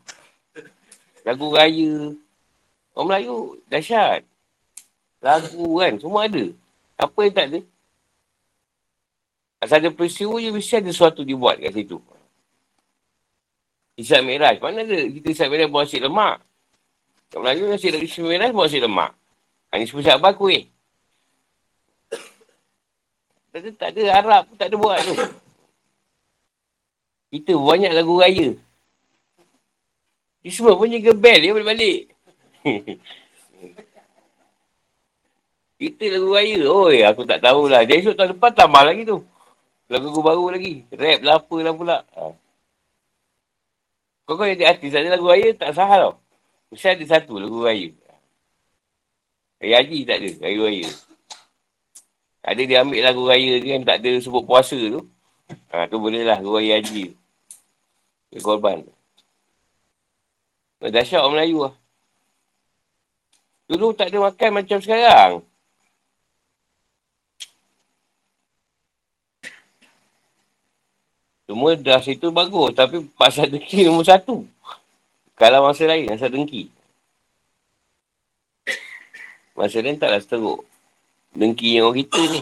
[1.24, 2.16] Lagu Raya.
[2.96, 4.24] Orang Melayu dahsyat.
[5.20, 6.00] Lagu kan.
[6.00, 6.44] Semua ada.
[6.96, 7.60] Apa yang tak ada?
[9.60, 12.00] Asal ada peristiwa je mesti ada sesuatu dibuat kat situ.
[13.96, 14.56] Isyak Mi'raj.
[14.60, 16.40] Mana ada kita Isyak Mi'raj buat nasi lemak?
[17.32, 19.12] Kat Melayu Isyak Mi'raj buat nasi lemak.
[19.76, 20.68] Ini semua siapa kuih.
[23.52, 25.14] Tak ada, tak ada pun tak ada buat tu.
[27.32, 28.52] Kita banyak lagu raya.
[30.44, 32.00] Dia semua pun jaga bel dia balik-balik.
[35.80, 36.60] Kita lagu raya.
[36.64, 37.84] Oi, aku tak tahulah.
[37.84, 39.24] Dia esok tahun depan tambah lagi tu.
[39.92, 40.84] Lagu-lagu baru lagi.
[40.92, 41.98] Rap lah apalah pula.
[42.16, 42.32] Ha.
[44.26, 46.18] Kau kau jadi artis, ada lagu raya tak sah tau.
[46.74, 47.94] Mesti ada satu lagu raya.
[49.56, 50.88] Raya Haji tak ada, raya raya.
[52.46, 55.02] Ada dia ambil lagu raya tu kan tak ada sebut puasa tu.
[55.72, 57.16] Ha, tu boleh lah lagu raya Haji.
[58.30, 58.84] Dia korban.
[60.80, 61.74] Dahsyat orang Melayu lah.
[63.66, 65.32] Dulu tak ada makan macam sekarang.
[71.46, 72.74] Semua dah situ bagus.
[72.74, 74.46] Tapi pasal dengki nombor satu.
[75.38, 76.70] Kalau masa lain, asal dengki.
[79.56, 80.60] Masa lain taklah seteruk.
[81.32, 82.40] Dengki yang orang kita ni.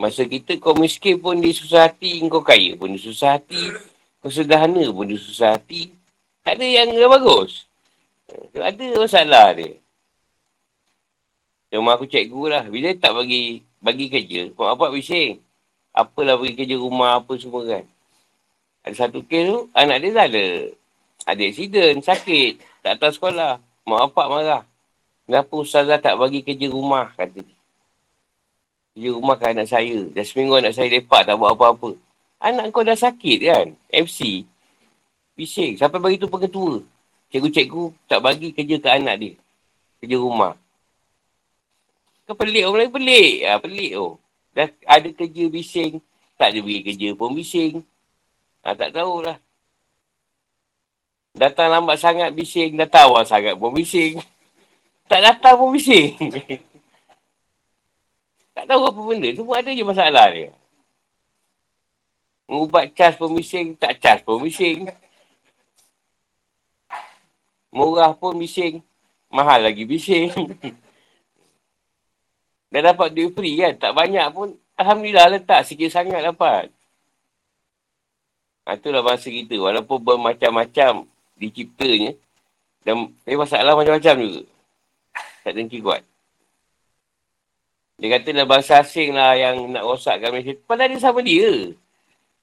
[0.00, 3.60] Masa kita kau miskin pun dia susah hati, kau kaya pun dia susah hati,
[4.24, 5.92] kau sederhana pun dia susah hati.
[6.40, 7.68] Tak ada yang bagus.
[8.56, 9.76] Ada masalah dia.
[11.68, 12.64] Cuma aku cikgu lah.
[12.68, 15.40] Bila tak bagi bagi kerja, mak bapak bising.
[15.92, 17.84] Apalah bagi kerja rumah apa semua kan.
[18.84, 20.46] Ada satu kes tu, anak dia dah ada.
[21.28, 22.52] Ada accident, sakit.
[22.80, 23.60] Tak tahu sekolah.
[23.84, 24.62] Mak bapak marah.
[25.26, 27.56] Kenapa ustazah tak bagi kerja rumah, kata dia.
[28.92, 30.04] Kerja rumah kan anak saya.
[30.12, 31.96] Dah seminggu anak saya lepak tak buat apa-apa.
[32.42, 33.66] Anak kau dah sakit kan?
[33.88, 34.44] MC.
[35.38, 35.78] Bising.
[35.78, 36.82] Sampai bagi tu pengetua.
[37.32, 39.32] Cikgu-cikgu tak bagi kerja ke anak dia.
[40.02, 40.52] Kerja rumah.
[42.28, 43.34] Kau pelik orang lain pelik.
[43.48, 44.02] Ha, pelik tu.
[44.02, 44.14] Oh.
[44.52, 46.02] Dah ada kerja bising.
[46.36, 47.80] Tak ada bagi kerja pun bising.
[48.66, 49.38] Ha, tak tahulah.
[51.32, 52.76] Datang lambat sangat bising.
[52.76, 54.20] Datang awal sangat pun bising.
[55.12, 56.16] Tak datang pun bising.
[58.56, 59.28] tak tahu apa benda.
[59.36, 60.48] Semua ada je masalah dia.
[62.48, 63.76] Mengubat cas pun bising.
[63.76, 64.88] Tak cas pun bising.
[67.68, 68.80] Murah pun bising.
[69.28, 70.32] Mahal lagi bising.
[72.72, 73.76] Dah dapat duit free kan.
[73.76, 74.56] Tak banyak pun.
[74.80, 76.72] Alhamdulillah letak sikit sangat dapat.
[78.64, 79.60] Ha, itulah bahasa kita.
[79.60, 81.04] Walaupun bermacam-macam
[81.36, 82.16] diciptanya.
[82.80, 84.51] Dan eh, masalah macam-macam juga.
[85.42, 86.06] Tak dengki kuat.
[88.02, 90.58] Dia kata lah bahasa asing lah yang nak rosakkan Malaysia.
[90.66, 91.70] Padahal dia sama dia.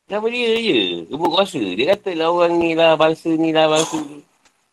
[0.07, 0.79] Sama dia je.
[1.11, 1.59] Rebut kuasa.
[1.59, 4.23] Dia kata lah orang ni lah, bangsa ni lah, bangsa ni.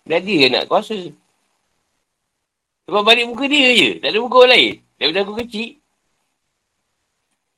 [0.07, 0.95] Dan dia nak kuasa.
[2.87, 3.91] Sebab balik muka dia je.
[3.99, 4.73] Tak ada muka orang lain.
[4.95, 5.71] Daripada aku kecil.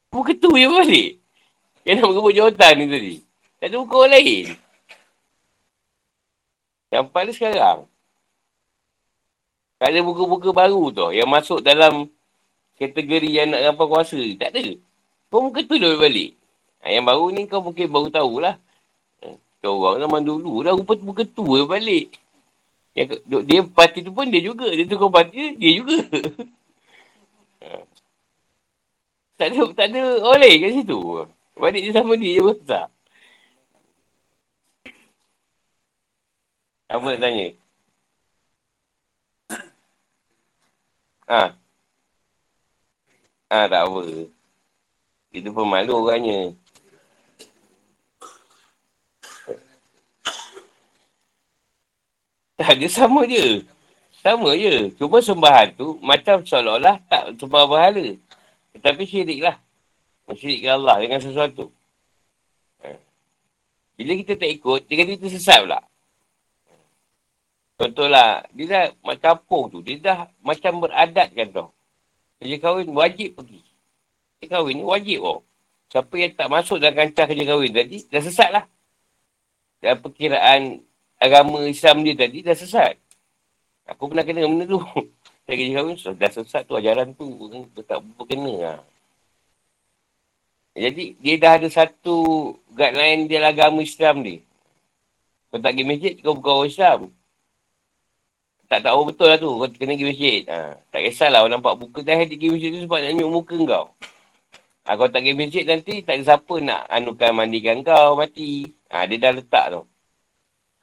[0.09, 1.11] Muka tu je balik.
[1.85, 3.15] Yang nak merebut jawatan ni tadi.
[3.61, 4.45] Tak ada muka orang lain.
[6.89, 7.79] Yang paling sekarang.
[9.79, 11.07] Tak ada buku-buku baru tu.
[11.15, 12.11] Yang masuk dalam
[12.79, 14.19] kategori yang nak rampau kuasa.
[14.35, 14.75] Tak ada.
[15.31, 16.35] Kau muka tu dah balik.
[16.83, 18.59] Ha, yang baru ni kau mungkin baru tahulah.
[19.23, 19.27] Ha,
[19.63, 22.11] kau orang zaman dulu dah rupa muka tu balik.
[22.99, 24.67] Yang, dia parti tu pun dia juga.
[24.67, 25.99] Dia tukar parti dia juga.
[27.59, 27.75] Ha.
[29.35, 30.99] tak ada, tak ada oleh kat situ.
[31.59, 32.87] Balik dia sama dia je besar.
[36.87, 37.47] Apa nak tanya?
[41.29, 41.53] Ha.
[43.53, 44.03] Ha, tak apa.
[45.29, 46.57] Itu pun malu orangnya.
[52.57, 53.63] Tak, dia sama je.
[54.19, 54.91] Sama je.
[54.97, 58.17] Cuma sembahan tu macam seolah-olah tak sembah berhala.
[58.73, 59.57] Tetapi syirik lah.
[60.27, 61.69] Mensyirikkan Allah dengan sesuatu.
[62.83, 62.97] Ha.
[64.01, 65.81] Bila kita tak ikut, dia kata kita sesat pula.
[67.79, 71.69] Contohlah, dia dah macam kampung tu, dia dah macam beradat kan tau.
[72.43, 73.63] Kerja kahwin wajib pergi.
[74.43, 75.47] Kerja kahwin ni wajib oh.
[75.87, 78.65] Siapa yang tak masuk dalam kancah kerja kahwin tadi, dah sesat lah.
[79.79, 80.83] Dan perkiraan
[81.23, 82.99] agama Islam dia tadi, dah sesat.
[83.87, 84.83] Aku pernah kena benda tu.
[85.47, 87.31] Saya kerja kahwin, dah sesat tu ajaran tu.
[87.79, 88.79] Dia tak berkena lah.
[90.75, 94.43] Jadi, dia dah ada satu guideline dia agama Islam dia.
[95.55, 97.01] Kau tak pergi masjid, kau bukan orang Islam
[98.69, 99.49] tak tahu betul lah tu.
[99.49, 100.41] Kau kena pergi masjid.
[100.53, 100.77] Ha.
[100.93, 103.85] Tak kisahlah orang nampak buka dah pergi masjid tu sebab nak nyuk muka kau.
[104.85, 108.69] Ha, kau tak pergi masjid nanti tak ada siapa nak anukan mandikan kau mati.
[108.93, 109.83] Ha, dia dah letak tu.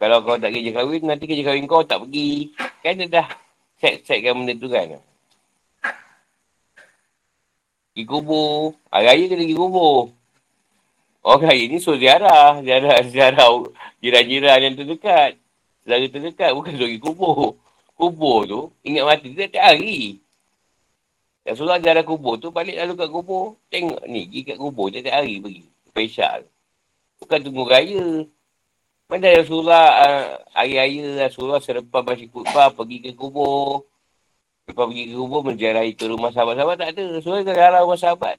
[0.01, 2.57] Kalau kau tak kerja kahwin, nanti kerja kahwin kau tak pergi.
[2.81, 3.27] Kan dia dah
[3.77, 4.97] set-setkan benda tu kan.
[7.93, 8.73] Pergi kubur.
[8.89, 10.09] Hari raya kena pergi kubur.
[11.21, 12.65] Orang raya ni suruh ziarah.
[12.65, 13.49] Ziarah, ziarah
[14.01, 15.37] jiran-jiran yang terdekat.
[15.85, 17.61] Selari terdekat bukan suruh pergi kubur
[17.95, 20.19] kubur tu, ingat mati tu tiap hari.
[21.45, 23.55] Surah jalan kubur tu, balik lalu kat kubur.
[23.71, 25.63] Tengok ni, pergi kat kubur tiap hari pergi.
[25.89, 26.39] Spesial.
[27.23, 28.27] Bukan tunggu raya.
[29.05, 30.25] Mana Rasulullah uh,
[30.57, 33.85] hari-raya Rasulullah selepas masih khutbah pergi ke kubur.
[34.65, 37.03] Lepas pergi ke kubur menjarahi ke rumah sahabat-sahabat tak ada.
[37.21, 38.37] Rasulullah ke arah rumah sahabat.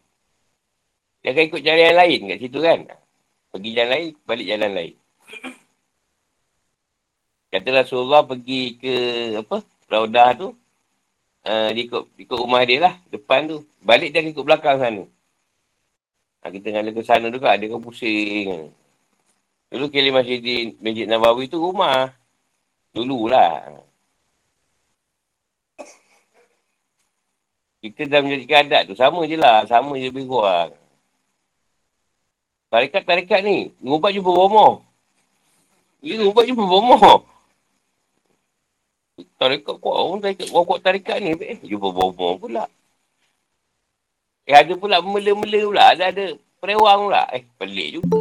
[1.22, 2.80] Dia akan ikut jalan lain kat situ kan.
[3.54, 4.94] Pergi jalan lain, balik jalan lain.
[7.56, 8.94] Kata Rasulullah pergi ke
[9.40, 9.64] apa?
[9.88, 10.52] Raudah tu.
[11.40, 12.94] Uh, dia ikut, ikut rumah dia lah.
[13.08, 13.64] Depan tu.
[13.80, 15.08] Balik dia ikut belakang sana.
[16.44, 17.56] Ha, kita ngala ke sana juga.
[17.56, 18.68] Dia kan pusing.
[19.72, 22.12] Dulu kali masih di Masjid Nabawi tu rumah.
[22.92, 23.80] Dululah.
[27.80, 28.94] Kita dah menjadi adat tu.
[29.00, 29.64] Sama je lah.
[29.64, 30.76] Sama je lebih kurang.
[32.68, 33.72] Tarikat-tarikat ni.
[33.80, 34.84] Ngubat jumpa bomoh.
[36.04, 37.24] Dia ngubat jumpa bomoh.
[39.16, 41.32] Tarikat kuat orang tarikat kuat kuat tarikat ni.
[41.40, 42.68] Eh, jumpa bomo pula.
[44.44, 45.82] Eh, ada pula mela-mela pula.
[45.96, 46.24] Ada, ada
[46.60, 47.24] perewang pula.
[47.32, 48.20] Eh, pelik juga.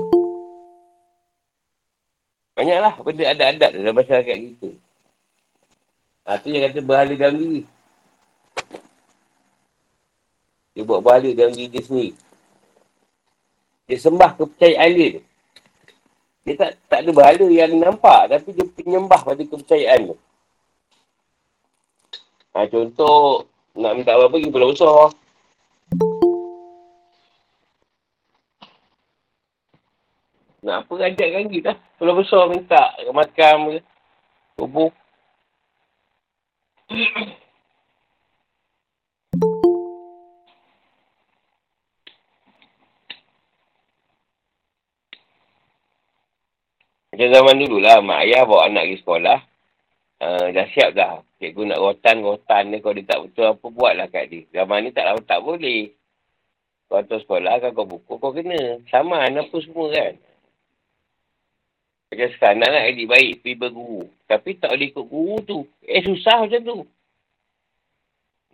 [2.56, 4.70] Banyaklah benda adat-adat dalam masyarakat kita.
[6.24, 7.62] Ha, tu yang kata berhala dalam diri.
[10.72, 12.16] Dia buat berhala dalam diri dia sendiri.
[13.84, 15.20] Dia sembah kepercayaan dia.
[16.48, 18.32] Dia tak, tak ada berhala yang nampak.
[18.32, 20.18] Tapi dia penyembah pada kepercayaan tu.
[22.56, 23.44] Ha, contoh,
[23.76, 25.11] nak minta apa-apa pergi pulau besar.
[30.64, 31.76] Nak apa ajakkan kita?
[31.99, 33.80] Pulau besar minta makan ke.
[34.56, 34.88] Tubuh.
[47.11, 49.55] Macam zaman dulu lah, mak ayah bawa anak pergi sekolah.
[50.16, 51.20] Uh, dah siap dah.
[51.44, 54.48] Cikgu nak rotan-rotan ni, kalau dia tak betul apa, buatlah kat dia.
[54.56, 55.92] Zaman ni tak, tak boleh.
[56.88, 58.80] Kau hantar sekolah, kau buku, kau kena.
[58.88, 60.14] Sama, apa semua kan.
[62.14, 64.04] Macam sekarang, nak nak adik baik, pergi berguru.
[64.30, 65.60] Tapi tak boleh ikut guru tu.
[65.84, 66.80] Eh, susah macam tu.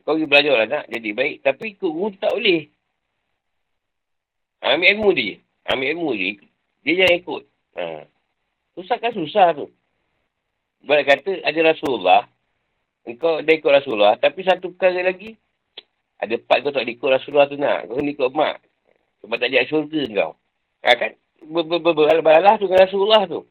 [0.02, 1.36] Kau pergi belajar lah nak jadi baik.
[1.46, 2.66] Tapi ikut guru tak boleh.
[4.66, 5.34] Ambil ilmu dia.
[5.70, 6.32] Ambil ilmu dia.
[6.82, 7.44] Dia jangan ikut.
[7.78, 7.84] Ha.
[8.74, 9.68] Susah kan susah tu.
[10.82, 12.22] Boleh kata ada Rasulullah.
[13.06, 14.14] Engkau dah ikut Rasulullah.
[14.18, 15.38] Tapi satu perkara lagi.
[16.22, 17.90] Ada part kau tak ikut Rasulullah tu nak.
[17.90, 18.62] Kau kena ikut mak.
[19.22, 20.32] Sebab tak jadi syurga kau.
[20.86, 21.12] Ha, kan?
[21.42, 23.42] Berbalah tu dengan Rasulullah tu.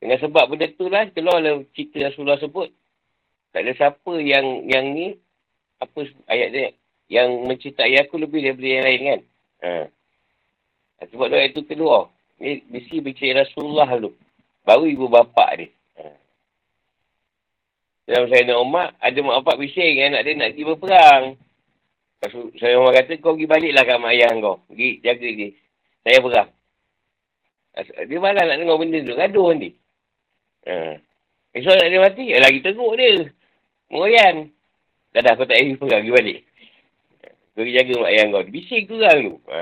[0.00, 1.08] Dengan sebab benda tu lah.
[1.08, 2.68] Keluarlah cerita Rasulullah sebut.
[3.52, 5.16] Tak ada siapa yang yang ni.
[5.80, 6.68] Apa ayat dia.
[7.08, 9.20] Yang ayat aku lebih daripada yang lain kan.
[9.64, 9.70] Ha.
[11.08, 12.12] Sebab doa itu keluar.
[12.40, 14.12] Ni mesti bicara Rasulullah dulu.
[14.62, 15.70] Baru ibu bapa dia.
[18.02, 21.24] Dalam saya nak umat, ada mak bapak bising anak dia nak pergi berperang.
[22.58, 24.62] Saya Umar kata, kau pergi baliklah kat mak ayah kau.
[24.70, 25.48] Pergi jaga dia.
[26.02, 26.50] Saya perang.
[28.04, 29.14] Dia malah nak dengar benda tu.
[29.14, 29.70] Gaduh nanti.
[30.66, 30.98] Ha.
[31.56, 33.32] Esok nak dia mati, eh, lagi teruk dia.
[33.88, 34.50] Mengoyan.
[35.14, 36.38] Dah dah, kau tak pergi perang, pergi balik.
[37.54, 38.42] Kau pergi jaga mak ayah kau.
[38.50, 39.34] Bising tu orang tu.
[39.46, 39.60] Ha.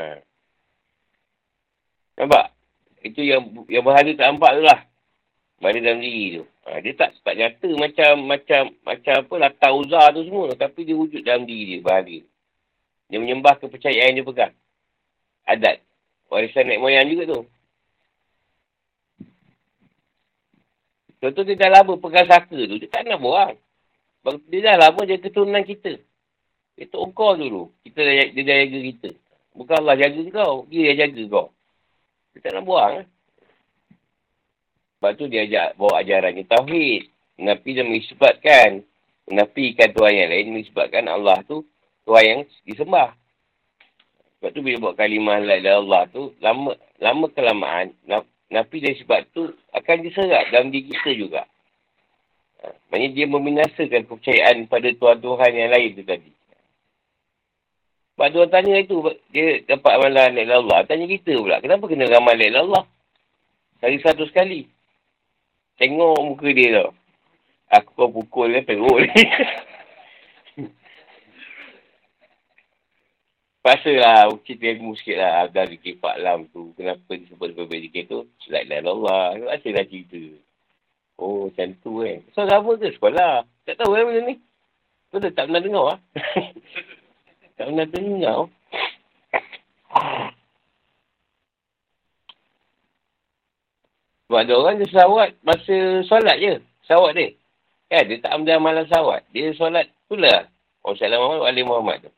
[2.19, 2.47] Nampak?
[3.01, 4.81] Itu yang yang berhala tak nampak tu lah.
[5.61, 6.45] Berhala dalam diri tu.
[6.65, 10.57] Ha, dia tak tak nyata macam macam macam apa latar uzar tu semua.
[10.57, 12.19] Tapi dia wujud dalam diri dia berhala.
[13.13, 14.55] Dia menyembah kepercayaan dia pegang.
[15.45, 15.85] Adat.
[16.33, 17.41] Warisan naik moyang juga tu.
[21.21, 22.81] Contoh dia dah lama pegang saka tu.
[22.81, 23.53] Dia tak nak buang.
[24.49, 26.01] Dia dah lama jadi keturunan kita.
[26.81, 27.69] Itu engkau dulu.
[27.85, 28.01] Kita
[28.33, 29.11] dia dah jaga kita.
[29.53, 30.65] Bukan Allah jaga kau.
[30.73, 31.47] Dia yang jaga kau.
[32.33, 33.05] Dia tak nak buang.
[33.05, 33.07] Eh?
[35.01, 37.09] Sebab tu dia ajak bawa ajaran ni Tauhid.
[37.41, 38.85] Nabi dia mengisbatkan.
[39.25, 40.47] Menafikan Tuhan yang lain.
[40.53, 41.65] Mengisbatkan Allah tu
[42.05, 43.17] Tuhan yang disembah.
[44.37, 46.37] Sebab tu bila buat kalimah la Allah tu.
[46.45, 47.97] Lama lama kelamaan.
[48.53, 51.49] Nabi dari sebab tu akan diserap dalam diri kita juga.
[52.61, 56.33] Ha, maksudnya dia meminasakan kepercayaan pada Tuhan-Tuhan yang lain tu tadi.
[58.21, 59.01] Sebab orang tanya itu,
[59.33, 60.79] dia dapat amalan la Allah.
[60.85, 62.85] Tanya kita pula, kenapa kena ramal la Allah?
[63.81, 64.69] Hari satu sekali.
[65.81, 66.93] Tengok muka dia tau.
[67.73, 69.23] Aku kau pukul dia, teruk ni.
[73.65, 75.49] Rasa lah, cerita ilmu sikit lah.
[75.49, 76.77] Dari kipak lam tu.
[76.77, 78.29] Kenapa disebut sebagai zikir tu?
[78.45, 79.41] Selain la Allah.
[79.57, 80.21] Rasa lah cerita.
[81.17, 82.21] Oh, macam tu kan.
[82.37, 83.49] So, apa ke sekolah?
[83.65, 84.37] Tak tahu kan benda ni.
[85.09, 85.99] Betul tak pernah dengar lah.
[87.61, 88.39] Tak pernah dengar.
[94.31, 96.63] Sebab ada orang dia salawat masa solat je.
[96.87, 97.35] Salawat dia.
[97.91, 99.27] Kan dia tak ambil amalan salawat.
[99.35, 100.47] Dia solat tu lah.
[100.87, 102.11] Oh salam Muhammad, Muhammad tu.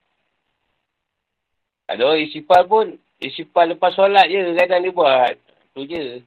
[1.89, 3.01] Ada orang isipal pun.
[3.17, 5.41] Isipal lepas solat je kadang dia buat.
[5.73, 6.21] Tu je.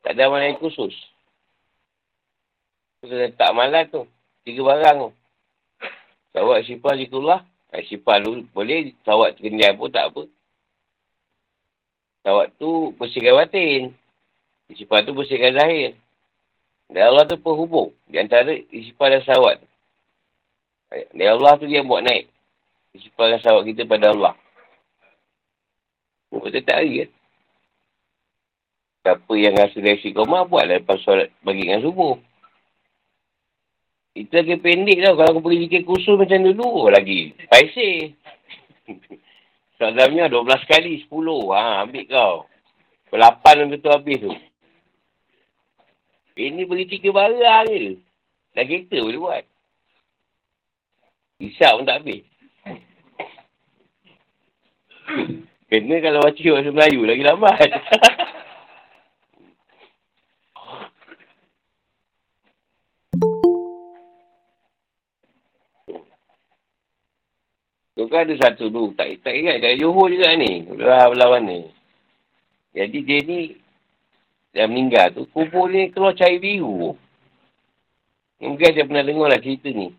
[0.00, 0.96] Tak ada amalan yang khusus.
[3.04, 4.08] Tu tak amalan tu.
[4.40, 5.10] Tiga barang tu.
[6.32, 7.44] Salawat isipal zikrullah.
[7.76, 10.24] Sifat lu boleh tawat terkendian pun tak apa.
[12.24, 13.92] Tawat tu bersihkan batin.
[14.74, 15.94] Sifat tu bersihkan zahir.
[16.90, 17.94] Dan Allah tu penghubung.
[18.10, 19.56] Di antara sifat dan sawat.
[21.14, 22.26] Dan Allah tu dia buat naik.
[22.98, 24.34] Sifat dan sawat kita pada Allah.
[26.30, 27.10] Kita tak hari kan.
[29.06, 32.18] Siapa yang rasa dari si koma buatlah lepas solat bagi dengan subuh.
[34.18, 35.14] Itu lagi pendek tau.
[35.14, 37.30] Kalau aku pergi zikir khusus macam dulu lagi.
[37.46, 38.10] Paisi.
[39.78, 41.12] Salamnya 12 kali, 10.
[41.52, 42.34] Ha, ambil kau.
[43.12, 44.32] Pelapan betul habis tu.
[46.36, 47.96] Ini beli tiga barang je.
[48.52, 49.44] Dah kereta boleh buat.
[51.40, 52.24] Isap pun tak habis.
[55.66, 57.68] Kena kalau baca bahasa Melayu lagi lambat.
[67.96, 68.92] Tu kan ada satu tu.
[68.92, 69.64] Tak, tak ingat.
[69.64, 70.68] Dari Johor juga ni.
[70.68, 71.64] Belah belah mana.
[72.76, 73.56] Jadi dia ni
[74.56, 75.28] dia meninggal tu.
[75.36, 76.96] Kubur ni keluar cair biru.
[78.40, 79.92] Mungkin saya pernah dengar lah cerita ni.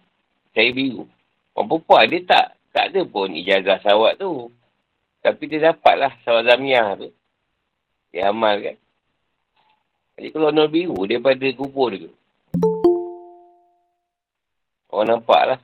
[0.57, 1.05] Cair biru.
[1.53, 2.47] Orang perempuan dia tak.
[2.73, 4.49] Tak ada pun ijazah sawat tu.
[5.21, 7.13] Tapi dia dapat lah sawat zamiah tu.
[8.09, 8.77] Dia amal kan.
[10.17, 12.09] Jadi keluar nol biru daripada kubur tu.
[14.89, 15.59] Orang nampak lah.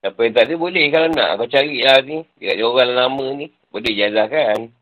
[0.00, 1.30] Siapa yang tak ada boleh kalau nak.
[1.36, 2.24] Kau cari lah ni.
[2.40, 3.52] Dekat orang lama ni.
[3.68, 4.72] Boleh jazah kan.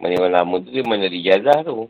[0.00, 1.86] Mana orang lama tu dia mana dijazah tu.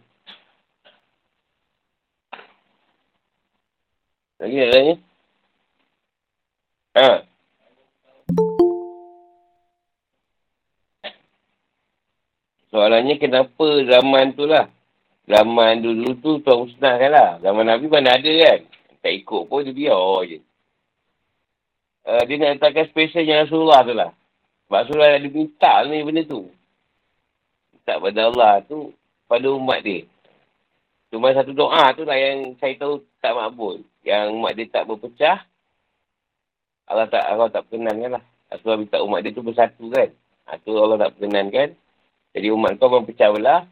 [4.43, 4.95] Lagi nak tanya?
[6.99, 7.09] Ha?
[12.70, 14.66] Soalannya kenapa zaman tu lah
[15.31, 17.31] Zaman dulu tu tuan musnahkan lah.
[17.39, 18.61] Zaman Nabi mana ada kan.
[18.99, 20.39] Tak ikut pun dia biar je.
[22.03, 24.11] Uh, dia nak letakkan spesialnya Rasulullah tu lah.
[24.66, 26.51] Sebab Rasulullah ada minta ni benda tu.
[27.91, 28.95] Minta pada Allah tu
[29.27, 30.07] pada umat dia.
[31.11, 33.83] Cuma satu doa tu lah yang saya tahu tak makbul.
[34.07, 35.43] Yang umat dia tak berpecah.
[36.87, 38.25] Allah tak Allah tak perkenankan lah.
[38.47, 40.07] Rasulullah minta umat dia tu bersatu kan.
[40.47, 41.75] Ha, tu Allah tak perkenankan.
[42.31, 43.67] Jadi umat kau berpecah belah.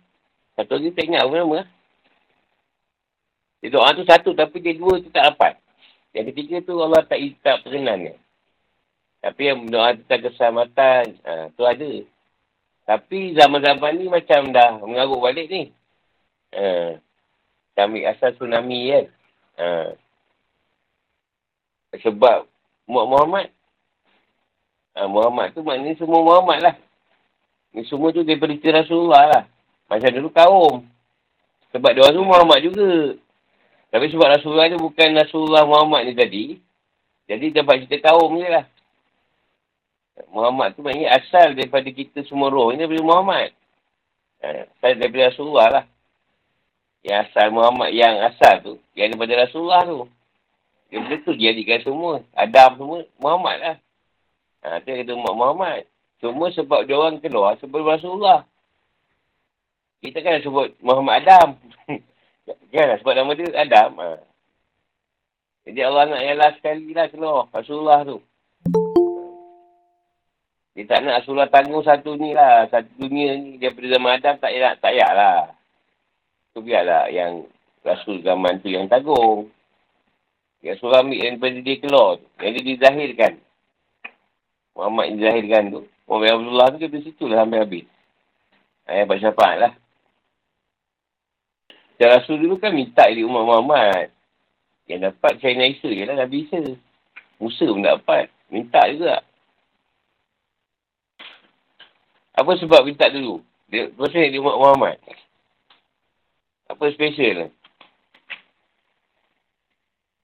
[0.58, 1.58] Satu lagi tak ingat apa nama.
[3.62, 5.62] Dia doa tu satu tapi dia dua tu tak dapat.
[6.10, 8.18] Yang ketiga tu Allah tak tak perkenan kan.
[9.30, 12.17] Tapi yang doa tentang keselamatan, ha, tu ada.
[12.88, 15.68] Tapi zaman-zaman ni macam dah mengarut balik ni.
[16.56, 16.96] Ha,
[17.76, 19.06] kami asal tsunami kan.
[19.60, 19.92] Ha.
[22.00, 22.48] Sebab
[22.88, 23.52] Muhammad,
[24.96, 26.74] ha, Muhammad tu maknanya semua Muhammad lah.
[27.76, 29.42] Ni semua tu daripada Rasulullah lah.
[29.92, 30.88] Macam dulu kaum.
[31.76, 33.20] Sebab dia orang Muhammad juga.
[33.92, 36.44] Tapi sebab Rasulullah ni bukan Rasulullah Muhammad ni tadi.
[37.28, 38.64] Jadi dapat cerita kaum je lah.
[40.32, 43.54] Muhammad tu maknanya asal daripada kita semua roh ni daripada Muhammad.
[44.42, 45.84] Ha, asal daripada Rasulullah lah.
[47.06, 48.74] Yang asal Muhammad, yang asal tu.
[48.98, 49.98] Yang daripada Rasulullah tu.
[50.88, 52.12] Dia betul dia jadikan semua.
[52.32, 53.76] Adam semua Muhammad lah.
[54.66, 55.86] Ha, tu kata Muhammad.
[56.18, 58.42] Cuma sebab dia orang keluar sebelum Rasulullah.
[60.02, 61.48] Kita kan sebut Muhammad Adam.
[62.74, 63.90] kan sebab nama dia Adam.
[64.02, 64.08] Ha.
[65.68, 67.46] Jadi Allah nak yang last sekali lah keluar.
[67.52, 68.18] Rasulullah tu.
[70.78, 72.70] Dia tak nak Rasulullah tanggung satu ni lah.
[72.70, 73.58] Satu dunia ni.
[73.58, 75.38] Daripada zaman Adam tak payah, tak payah lah.
[76.54, 77.50] Tu biarlah yang
[77.82, 79.50] Rasul zaman tu yang tanggung.
[80.62, 82.26] Yang Rasulullah ambil daripada dia keluar tu.
[82.38, 83.32] Yang dia dizahirkan.
[84.78, 85.80] Muhammad dizahirkan tu.
[86.06, 87.86] Muhammad Abdullah tu dia situ lah sampai habis.
[88.86, 89.72] Ayah baca syafaat lah.
[91.98, 94.14] Dan Rasul dulu kan minta di umat Muhammad.
[94.86, 96.62] Yang dapat China Isa je lah Nabi Isa.
[97.42, 98.30] Musa pun dapat.
[98.46, 99.26] Minta juga.
[102.38, 103.42] Apa sebab minta dulu?
[103.66, 104.94] Dia pasal di umat Muhammad.
[106.70, 107.50] Apa special lah?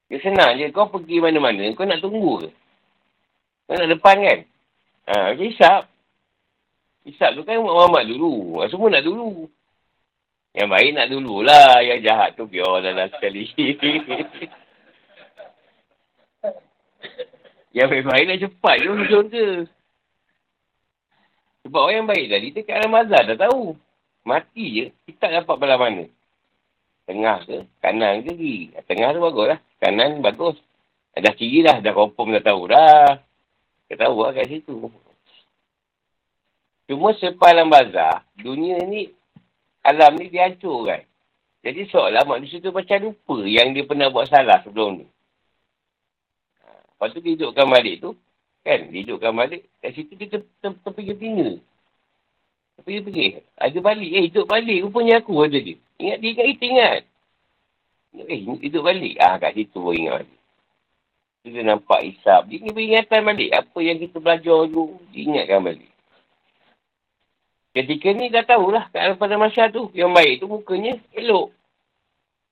[0.06, 0.70] Dia senang je.
[0.70, 1.66] Kau pergi mana-mana.
[1.74, 2.54] Kau nak tunggu ke?
[3.66, 4.46] Kau nak depan kan?
[5.10, 5.90] Ha, hisap.
[7.02, 8.62] Hisap tu kan umat Muhammad dulu.
[8.70, 9.50] Semua nak dulu.
[10.54, 11.82] Yang baik nak dululah.
[11.82, 13.50] Yang jahat tu biar dalam sekali.
[17.74, 19.66] yang baik-baik nak cepat je hujung ke.
[21.74, 23.74] Sebab orang yang baik tadi dekat dalam mazhar dah tahu.
[24.22, 24.86] Mati je.
[25.10, 26.06] Kita dapat belah mana.
[27.02, 27.66] Tengah ke?
[27.82, 28.70] Kanan ke kiri?
[28.86, 29.58] Tengah tu bagus lah.
[29.82, 30.54] Kanan bagus.
[31.18, 31.82] Dah kiri dah.
[31.82, 33.18] Dah confirm dah tahu dah.
[33.90, 34.86] Kita tahu lah kat situ.
[36.86, 39.10] Cuma sepalang bazar, dunia ni
[39.82, 41.02] alam ni dihancurkan.
[41.66, 45.06] Jadi seolah manusia tu macam lupa yang dia pernah buat salah sebelum ni.
[46.62, 48.14] Ha, lepas tu dia hidupkan balik tu.
[48.64, 48.88] Kan?
[48.88, 49.68] Hidupkan balik.
[49.84, 51.60] Kat situ dia terpinggir-pinggir.
[52.80, 53.44] Terpinggir-pinggir.
[53.60, 54.10] Ada balik.
[54.10, 54.88] Eh, hidup balik.
[54.88, 55.76] Rupanya aku ada dia.
[56.00, 57.00] Ingat dia ingat, kita ingat.
[58.24, 59.14] Eh, hidup balik.
[59.20, 60.40] Ah, kat situ pun ingat balik.
[61.44, 62.48] Dia nampak isap.
[62.48, 63.52] Dia ingatan balik.
[63.52, 65.92] Apa yang kita belajar dulu, dia ingatkan balik.
[67.76, 69.92] Ketika ni dah tahulah kat pada masa tu.
[69.92, 71.52] Yang baik tu mukanya elok.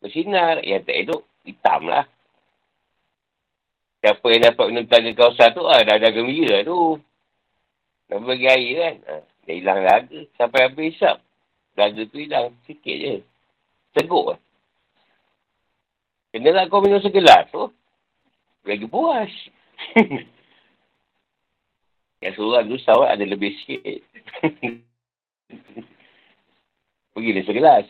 [0.04, 0.60] Bersinar.
[0.60, 2.04] Yang tak elok, hitam lah.
[4.02, 6.98] Siapa yang dapat minum tangga kawasan tu, ah, dah ada gembira tu.
[8.10, 8.94] Dah bagi air kan.
[9.06, 10.20] Ah, dah hilang laga.
[10.34, 11.22] Sampai habis hisap.
[11.78, 12.50] Laga tu hilang.
[12.66, 13.22] Sikit je.
[13.94, 14.38] Teguk lah.
[16.34, 17.70] Kenalah kau minum segelas tu.
[18.66, 19.30] Lagi puas.
[22.26, 24.02] Yang seorang tu sawat ada lebih sikit.
[27.14, 27.86] Pergi dia segelas.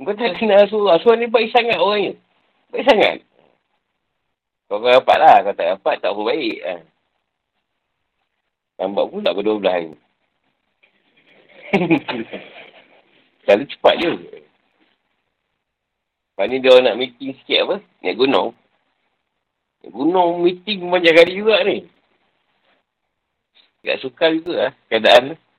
[0.00, 0.96] Kau tak kenal surah.
[1.04, 2.16] Surah ni baik sangat orangnya.
[2.72, 3.16] Baik sangat.
[4.72, 5.36] Kau kau dapat lah.
[5.44, 6.58] Kau tak dapat, tak apa baik.
[6.64, 6.74] Ha.
[8.80, 9.92] Nampak pula berdua belah ni.
[13.44, 14.12] Selalu cepat je.
[16.32, 17.76] Lepas ni dia nak meeting sikit apa?
[18.00, 18.56] Naik gunung.
[19.84, 21.84] Naik gunung meeting banyak kali juga ni.
[23.84, 25.51] Tak suka juga lah keadaan tu.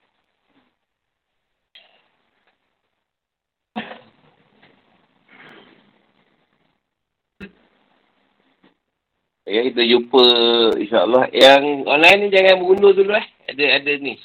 [9.44, 10.24] Ya, kita jumpa
[10.80, 11.28] insyaAllah.
[11.36, 13.28] Yang online ni jangan berundur dulu eh.
[13.52, 14.15] Ada ada ni.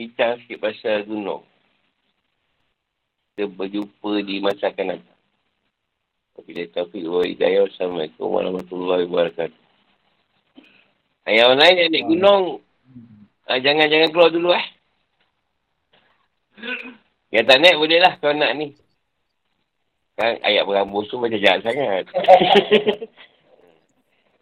[0.00, 1.44] Bincang sikit pasal gunung.
[3.36, 5.20] Kita berjumpa di masa akan datang.
[6.48, 7.68] Bila taufiq wa hidayah.
[7.68, 9.60] Assalamualaikum warahmatullahi wabarakatuh.
[11.28, 12.44] Yang online yang naik gunung.
[13.44, 14.66] Ah, jangan jangan keluar dulu eh.
[17.36, 18.72] Yang tak naik boleh lah kalau nak ni.
[20.16, 22.08] Kan ayat berambus tu macam jahat sangat.